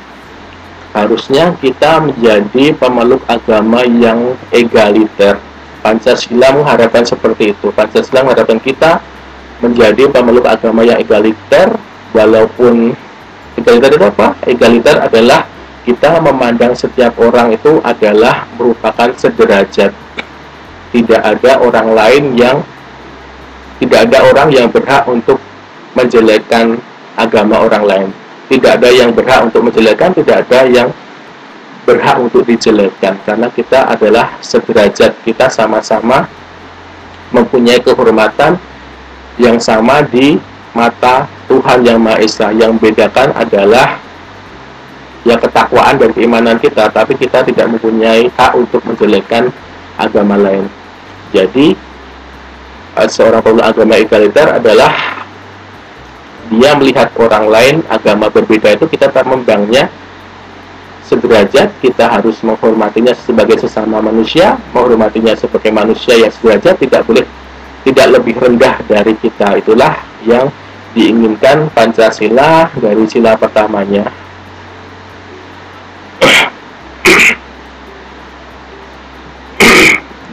harusnya 0.98 1.54
kita 1.62 2.02
menjadi 2.02 2.74
pemeluk 2.74 3.22
agama 3.30 3.86
yang 3.86 4.34
egaliter 4.50 5.38
Pancasila 5.84 6.56
mengharapkan 6.56 7.04
seperti 7.04 7.52
itu. 7.52 7.68
Pancasila 7.76 8.24
mengharapkan 8.24 8.58
kita 8.64 9.04
menjadi 9.60 10.08
pemeluk 10.08 10.48
agama 10.48 10.88
yang 10.88 10.96
egaliter, 10.96 11.76
walaupun 12.16 12.96
egaliter 13.60 13.92
itu 14.00 14.06
apa? 14.08 14.28
Egaliter 14.48 15.04
adalah 15.04 15.44
kita 15.84 16.24
memandang 16.24 16.72
setiap 16.72 17.20
orang 17.20 17.52
itu 17.52 17.84
adalah 17.84 18.48
merupakan 18.56 19.12
sederajat. 19.20 19.92
Tidak 20.96 21.22
ada 21.22 21.52
orang 21.60 21.92
lain 21.92 22.24
yang 22.40 22.64
tidak 23.84 24.08
ada 24.08 24.24
orang 24.24 24.48
yang 24.56 24.72
berhak 24.72 25.04
untuk 25.12 25.36
menjelekkan 25.92 26.80
agama 27.20 27.68
orang 27.68 27.84
lain. 27.84 28.10
Tidak 28.48 28.80
ada 28.80 28.88
yang 28.88 29.12
berhak 29.12 29.52
untuk 29.52 29.68
menjelekkan, 29.68 30.16
tidak 30.16 30.48
ada 30.48 30.64
yang 30.72 30.88
berhak 31.84 32.18
untuk 32.20 32.48
dijelekkan 32.48 33.20
karena 33.28 33.48
kita 33.52 33.88
adalah 33.92 34.40
sederajat. 34.40 35.16
Kita 35.24 35.52
sama-sama 35.52 36.28
mempunyai 37.36 37.80
kehormatan 37.84 38.60
yang 39.42 39.58
sama 39.60 40.04
di 40.06 40.40
mata 40.72 41.28
Tuhan 41.48 41.84
yang 41.84 42.00
Maha 42.00 42.24
Esa. 42.24 42.50
Yang 42.56 42.80
bedakan 42.80 43.36
adalah 43.36 44.00
yang 45.24 45.40
ketakwaan 45.40 45.96
dan 45.96 46.12
keimanan 46.12 46.60
kita 46.60 46.92
tapi 46.92 47.16
kita 47.16 47.48
tidak 47.48 47.72
mempunyai 47.72 48.28
hak 48.36 48.52
untuk 48.60 48.84
menjelekkan 48.84 49.52
agama 49.96 50.36
lain. 50.36 50.68
Jadi 51.32 51.76
eh, 53.00 53.10
seorang 53.10 53.40
pemeluk 53.40 53.66
agama 53.66 53.96
egaliter 53.96 54.48
adalah 54.52 54.92
dia 56.52 56.76
melihat 56.76 57.08
orang 57.16 57.46
lain 57.48 57.76
agama 57.88 58.28
berbeda 58.28 58.76
itu 58.76 58.86
kita 58.92 59.08
tak 59.10 59.24
memandangnya 59.24 59.88
sederajat 61.14 61.70
kita 61.78 62.10
harus 62.10 62.42
menghormatinya 62.42 63.14
sebagai 63.14 63.62
sesama 63.62 64.02
manusia 64.02 64.58
menghormatinya 64.74 65.38
sebagai 65.38 65.70
manusia 65.70 66.18
yang 66.18 66.34
sederajat 66.34 66.82
tidak 66.82 67.06
boleh 67.06 67.22
tidak 67.84 68.16
lebih 68.20 68.40
rendah 68.40 68.80
dari 68.90 69.14
kita. 69.20 69.60
Itulah 69.60 70.00
yang 70.24 70.50
diinginkan 70.96 71.70
Pancasila 71.76 72.72
dari 72.80 73.06
sila 73.12 73.36
pertamanya. 73.38 74.08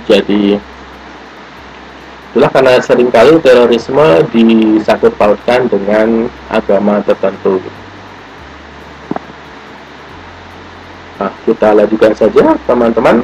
Jadi 0.09 0.57
itulah 2.31 2.51
karena 2.55 2.79
sering 2.79 3.11
kali 3.11 3.43
terorisme 3.43 4.23
disangkut 4.31 5.11
pautkan 5.19 5.67
dengan 5.67 6.31
agama 6.47 7.03
tertentu 7.03 7.59
Nah, 11.21 11.29
kita 11.45 11.77
lanjutkan 11.77 12.17
saja 12.17 12.57
teman-teman. 12.65 13.21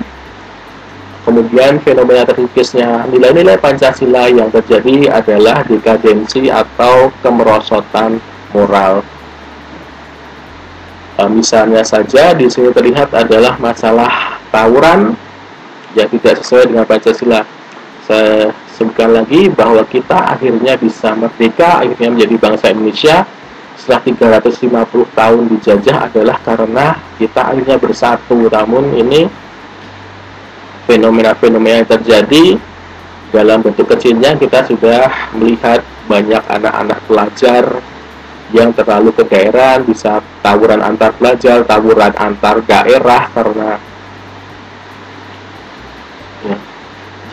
Kemudian 1.24 1.82
fenomena 1.82 2.22
terkikisnya 2.22 3.08
nilai-nilai 3.10 3.58
Pancasila 3.58 4.30
yang 4.30 4.52
terjadi 4.52 5.10
adalah 5.10 5.64
dekadensi 5.66 6.52
atau 6.52 7.10
kemerosotan 7.24 8.22
moral. 8.54 9.02
E, 11.18 11.22
misalnya 11.26 11.82
saja 11.82 12.30
di 12.30 12.46
sini 12.46 12.70
terlihat 12.70 13.10
adalah 13.10 13.58
masalah 13.58 14.38
tawuran 14.54 15.18
yang 15.98 16.06
tidak 16.14 16.44
sesuai 16.44 16.70
dengan 16.70 16.86
Pancasila. 16.86 17.42
Saya 18.06 18.54
sebutkan 18.78 19.10
lagi 19.16 19.50
bahwa 19.50 19.82
kita 19.88 20.36
akhirnya 20.36 20.78
bisa 20.78 21.10
merdeka, 21.16 21.82
akhirnya 21.82 22.12
menjadi 22.12 22.36
bangsa 22.38 22.70
Indonesia 22.70 23.26
setelah 23.76 24.00
350 24.32 25.12
tahun 25.12 25.42
dijajah 25.56 25.98
adalah 26.10 26.36
karena 26.42 26.96
kita 27.20 27.40
akhirnya 27.52 27.76
bersatu. 27.76 28.48
Namun 28.48 28.96
ini 28.96 29.28
fenomena-fenomena 30.88 31.84
yang 31.84 31.88
terjadi 31.88 32.44
dalam 33.34 33.60
bentuk 33.60 33.90
kecilnya 33.90 34.38
kita 34.38 34.64
sudah 34.64 35.34
melihat 35.36 35.82
banyak 36.06 36.40
anak-anak 36.46 36.98
pelajar 37.10 37.64
yang 38.54 38.70
terlalu 38.70 39.10
ke 39.10 39.26
daerah 39.26 39.82
bisa 39.82 40.22
tawuran 40.38 40.78
antar 40.78 41.10
pelajar, 41.18 41.66
tawuran 41.66 42.14
antar 42.14 42.62
daerah 42.62 43.26
karena 43.34 43.70
ya, 46.46 46.56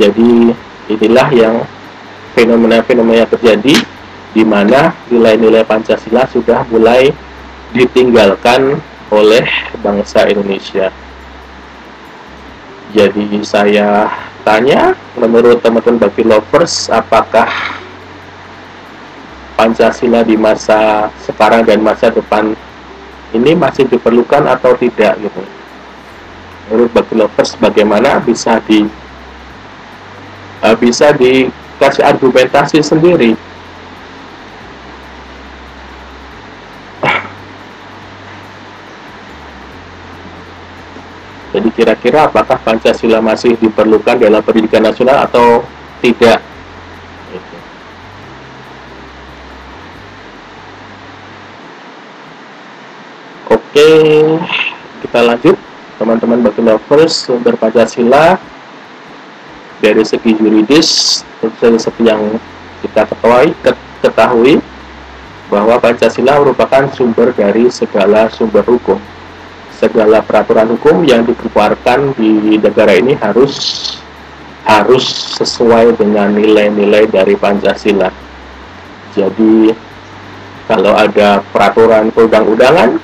jadi 0.01 0.33
inilah 0.89 1.29
yang 1.29 1.55
fenomena-fenomena 2.33 3.23
yang 3.23 3.31
terjadi 3.31 3.75
di 4.33 4.43
mana 4.43 4.91
nilai-nilai 5.07 5.63
Pancasila 5.63 6.25
sudah 6.29 6.65
mulai 6.73 7.13
ditinggalkan 7.73 8.81
oleh 9.13 9.45
bangsa 9.81 10.25
Indonesia. 10.29 10.89
Jadi 12.93 13.41
saya 13.41 14.09
tanya, 14.45 14.93
menurut 15.17 15.61
teman-teman 15.61 16.09
bagi 16.09 16.25
lovers, 16.25 16.89
apakah 16.89 17.49
Pancasila 19.53 20.25
di 20.25 20.33
masa 20.37 21.09
sekarang 21.21 21.65
dan 21.65 21.81
masa 21.81 22.09
depan 22.09 22.57
ini 23.33 23.53
masih 23.57 23.85
diperlukan 23.89 24.45
atau 24.49 24.77
tidak 24.77 25.17
gitu? 25.21 25.41
menurut 26.69 26.91
bagi 26.95 27.13
lovers 27.19 27.51
bagaimana 27.59 28.23
bisa 28.23 28.57
di 28.63 28.87
uh, 30.63 30.75
bisa 30.79 31.11
dikasih 31.11 32.03
argumentasi 32.03 32.79
sendiri 32.79 33.35
Jadi 41.53 41.69
kira-kira 41.83 42.31
apakah 42.31 42.55
Pancasila 42.63 43.19
masih 43.19 43.59
diperlukan 43.59 44.15
dalam 44.15 44.39
pendidikan 44.39 44.87
nasional 44.87 45.27
atau 45.27 45.67
tidak? 45.99 46.39
Oke, 53.51 53.89
kita 55.03 55.19
lanjut 55.27 55.59
teman-teman 55.99 56.39
bagi 56.47 56.63
lovers 56.63 57.27
sumber 57.27 57.59
Pancasila 57.59 58.39
dari 59.83 60.07
segi 60.07 60.39
yuridis 60.39 61.19
seperti 61.43 61.99
yang 62.07 62.39
kita 62.79 63.11
ketahui, 63.11 63.51
ketahui 63.99 64.55
bahwa 65.51 65.75
Pancasila 65.83 66.39
merupakan 66.39 66.87
sumber 66.95 67.35
dari 67.35 67.67
segala 67.67 68.31
sumber 68.31 68.63
hukum 68.63 69.03
segala 69.83 70.23
peraturan 70.23 70.71
hukum 70.71 71.03
yang 71.03 71.27
dikeluarkan 71.27 72.15
di 72.15 72.55
negara 72.55 72.95
ini 72.95 73.19
harus 73.19 73.83
harus 74.63 75.03
sesuai 75.35 75.99
dengan 75.99 76.31
nilai-nilai 76.31 77.11
dari 77.11 77.35
Pancasila. 77.35 78.07
Jadi 79.11 79.75
kalau 80.71 80.95
ada 80.95 81.43
peraturan 81.51 82.15
perundang-undangan 82.15 82.95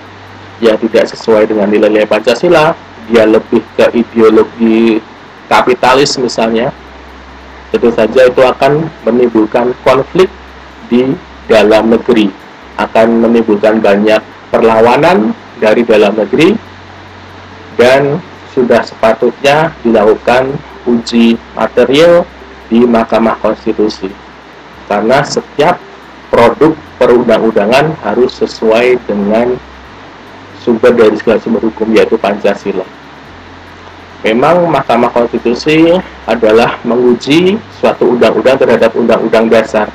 yang 0.63 0.79
tidak 0.79 1.11
sesuai 1.11 1.51
dengan 1.51 1.67
nilai-nilai 1.67 2.07
Pancasila, 2.07 2.71
dia 3.11 3.27
lebih 3.27 3.59
ke 3.75 3.91
ideologi 3.99 5.03
kapitalis 5.51 6.15
misalnya, 6.15 6.71
tentu 7.75 7.91
saja 7.91 8.23
itu 8.23 8.39
akan 8.39 8.87
menimbulkan 9.03 9.75
konflik 9.83 10.31
di 10.87 11.11
dalam 11.51 11.91
negeri, 11.91 12.31
akan 12.79 13.27
menimbulkan 13.27 13.83
banyak 13.83 14.23
perlawanan 14.47 15.35
dari 15.59 15.83
dalam 15.83 16.15
negeri 16.15 16.68
dan 17.79 18.19
sudah 18.51 18.83
sepatutnya 18.83 19.71
dilakukan 19.87 20.51
uji 20.83 21.39
material 21.55 22.27
di 22.67 22.83
Mahkamah 22.83 23.39
Konstitusi 23.39 24.11
karena 24.91 25.23
setiap 25.23 25.79
produk 26.27 26.75
perundang-undangan 26.99 27.95
harus 28.03 28.35
sesuai 28.35 28.99
dengan 29.07 29.55
sumber 30.59 30.91
dari 30.91 31.15
segala 31.15 31.39
sumber 31.39 31.63
hukum 31.63 31.89
yaitu 31.95 32.19
Pancasila. 32.19 32.83
Memang 34.19 34.67
Mahkamah 34.67 35.15
Konstitusi 35.15 35.95
adalah 36.27 36.75
menguji 36.83 37.55
suatu 37.79 38.11
undang-undang 38.11 38.59
terhadap 38.59 38.91
undang-undang 38.91 39.47
dasar. 39.47 39.87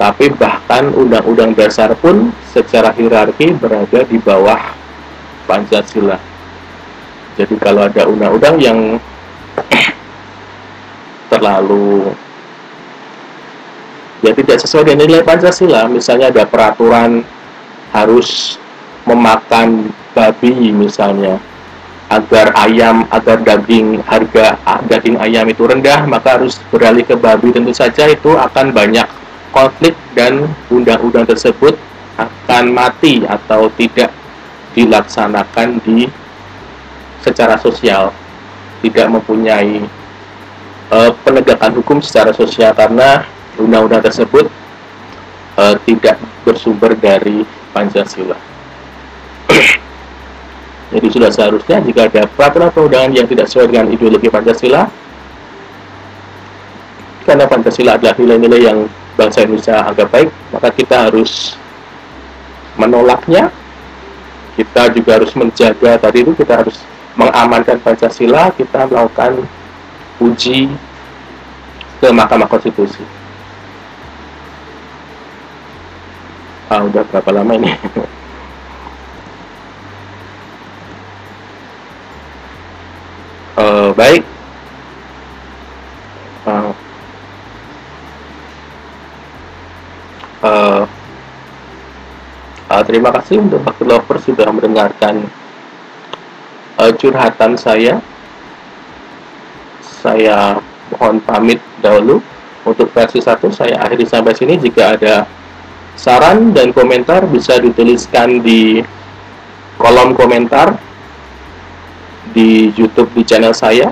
Tapi 0.00 0.32
bahkan 0.32 0.88
undang-undang 0.96 1.52
dasar 1.52 1.92
pun 1.98 2.32
secara 2.54 2.94
hierarki 2.96 3.52
berada 3.52 4.00
di 4.08 4.16
bawah 4.16 4.72
Pancasila. 5.44 6.27
Jadi 7.38 7.54
kalau 7.62 7.86
ada 7.86 8.02
undang-undang 8.10 8.58
yang 8.58 8.78
terlalu 11.30 12.10
ya 14.26 14.34
tidak 14.34 14.58
sesuai 14.58 14.90
dengan 14.90 15.06
nilai 15.06 15.22
Pancasila, 15.22 15.86
misalnya 15.86 16.34
ada 16.34 16.42
peraturan 16.42 17.22
harus 17.94 18.58
memakan 19.06 19.88
babi 20.12 20.74
misalnya 20.74 21.38
agar 22.10 22.50
ayam 22.58 23.06
agar 23.14 23.38
daging 23.44 24.00
harga 24.02 24.58
daging 24.88 25.20
ayam 25.20 25.46
itu 25.46 25.62
rendah 25.62 26.08
maka 26.10 26.42
harus 26.42 26.58
beralih 26.74 27.06
ke 27.06 27.14
babi. 27.14 27.54
Tentu 27.54 27.70
saja 27.70 28.10
itu 28.10 28.34
akan 28.34 28.74
banyak 28.74 29.06
konflik 29.54 29.94
dan 30.18 30.50
undang-undang 30.74 31.28
tersebut 31.28 31.78
akan 32.18 32.74
mati 32.74 33.22
atau 33.22 33.70
tidak 33.78 34.10
dilaksanakan 34.74 35.78
di 35.86 36.10
secara 37.22 37.58
sosial 37.58 38.14
tidak 38.82 39.06
mempunyai 39.10 39.82
uh, 40.92 41.10
penegakan 41.26 41.74
hukum 41.78 41.98
secara 41.98 42.30
sosial 42.30 42.72
karena 42.74 43.26
undang-undang 43.58 44.02
tersebut 44.04 44.46
uh, 45.58 45.74
tidak 45.82 46.16
bersumber 46.46 46.94
dari 46.94 47.42
Pancasila. 47.74 48.38
Jadi 50.94 51.06
sudah 51.12 51.30
seharusnya 51.34 51.82
jika 51.84 52.08
ada 52.08 52.24
peraturan 52.30 52.70
perundangan 52.72 53.12
yang 53.12 53.26
tidak 53.28 53.50
sesuai 53.50 53.68
dengan 53.68 53.86
ideologi 53.92 54.30
Pancasila, 54.30 54.88
karena 57.28 57.44
Pancasila 57.44 58.00
adalah 58.00 58.16
nilai-nilai 58.16 58.60
yang 58.64 58.78
bangsa 59.18 59.44
Indonesia 59.44 59.84
agak 59.84 60.08
baik, 60.08 60.30
maka 60.54 60.68
kita 60.72 61.10
harus 61.10 61.58
menolaknya. 62.80 63.52
Kita 64.56 64.90
juga 64.90 65.22
harus 65.22 65.30
menjaga 65.38 66.02
tadi 66.02 66.26
itu 66.26 66.34
kita 66.34 66.64
harus 66.64 66.82
mengamankan 67.18 67.82
Pancasila, 67.82 68.54
kita 68.54 68.86
melakukan 68.86 69.42
uji 70.22 70.70
ke 71.98 72.08
Mahkamah 72.14 72.46
Konstitusi. 72.46 73.02
Ah, 76.70 76.86
udah 76.86 77.02
berapa 77.10 77.30
lama 77.34 77.52
ini? 77.58 77.74
uh, 83.58 83.90
baik. 83.98 84.22
Uh, 86.46 86.72
uh, 90.46 90.82
uh, 92.70 92.82
terima 92.86 93.10
kasih 93.10 93.42
untuk 93.42 93.64
Pak 93.66 93.82
Lover 93.82 94.16
sudah 94.22 94.48
mendengarkan 94.54 95.26
curhatan 96.94 97.58
saya. 97.58 98.00
Saya 99.82 100.62
mohon 100.94 101.20
pamit 101.24 101.60
dahulu. 101.82 102.22
Untuk 102.68 102.92
versi 102.92 103.20
1 103.22 103.40
saya 103.48 103.80
akhiri 103.80 104.04
sampai 104.04 104.36
sini. 104.36 104.60
Jika 104.60 104.96
ada 104.96 105.24
saran 105.98 106.52
dan 106.52 106.70
komentar 106.70 107.24
bisa 107.26 107.56
dituliskan 107.58 108.44
di 108.44 108.84
kolom 109.80 110.12
komentar 110.12 110.76
di 112.36 112.70
YouTube 112.76 113.08
di 113.16 113.24
channel 113.24 113.56
saya 113.56 113.88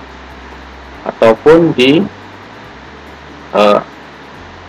ataupun 1.09 1.73
di 1.73 2.05
uh, 3.55 3.81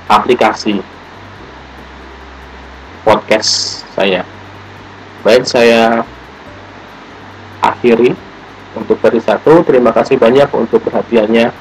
aplikasi 0.08 0.80
podcast 3.04 3.84
saya. 3.92 4.24
Baik, 5.26 5.44
saya 5.44 6.06
akhiri 7.78 8.18
untuk 8.74 8.98
versi 8.98 9.22
satu. 9.22 9.62
Terima 9.62 9.94
kasih 9.94 10.18
banyak 10.18 10.50
untuk 10.58 10.82
perhatiannya 10.82 11.54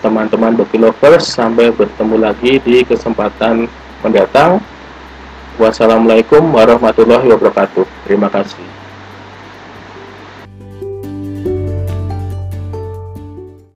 teman-teman 0.00 0.54
Doki 0.54 0.78
Lovers. 0.78 1.34
Sampai 1.34 1.74
bertemu 1.74 2.16
lagi 2.22 2.62
di 2.62 2.86
kesempatan 2.86 3.66
mendatang. 4.06 4.62
Wassalamualaikum 5.58 6.42
warahmatullahi 6.54 7.30
wabarakatuh. 7.30 7.86
Terima 8.06 8.30
kasih. 8.30 8.73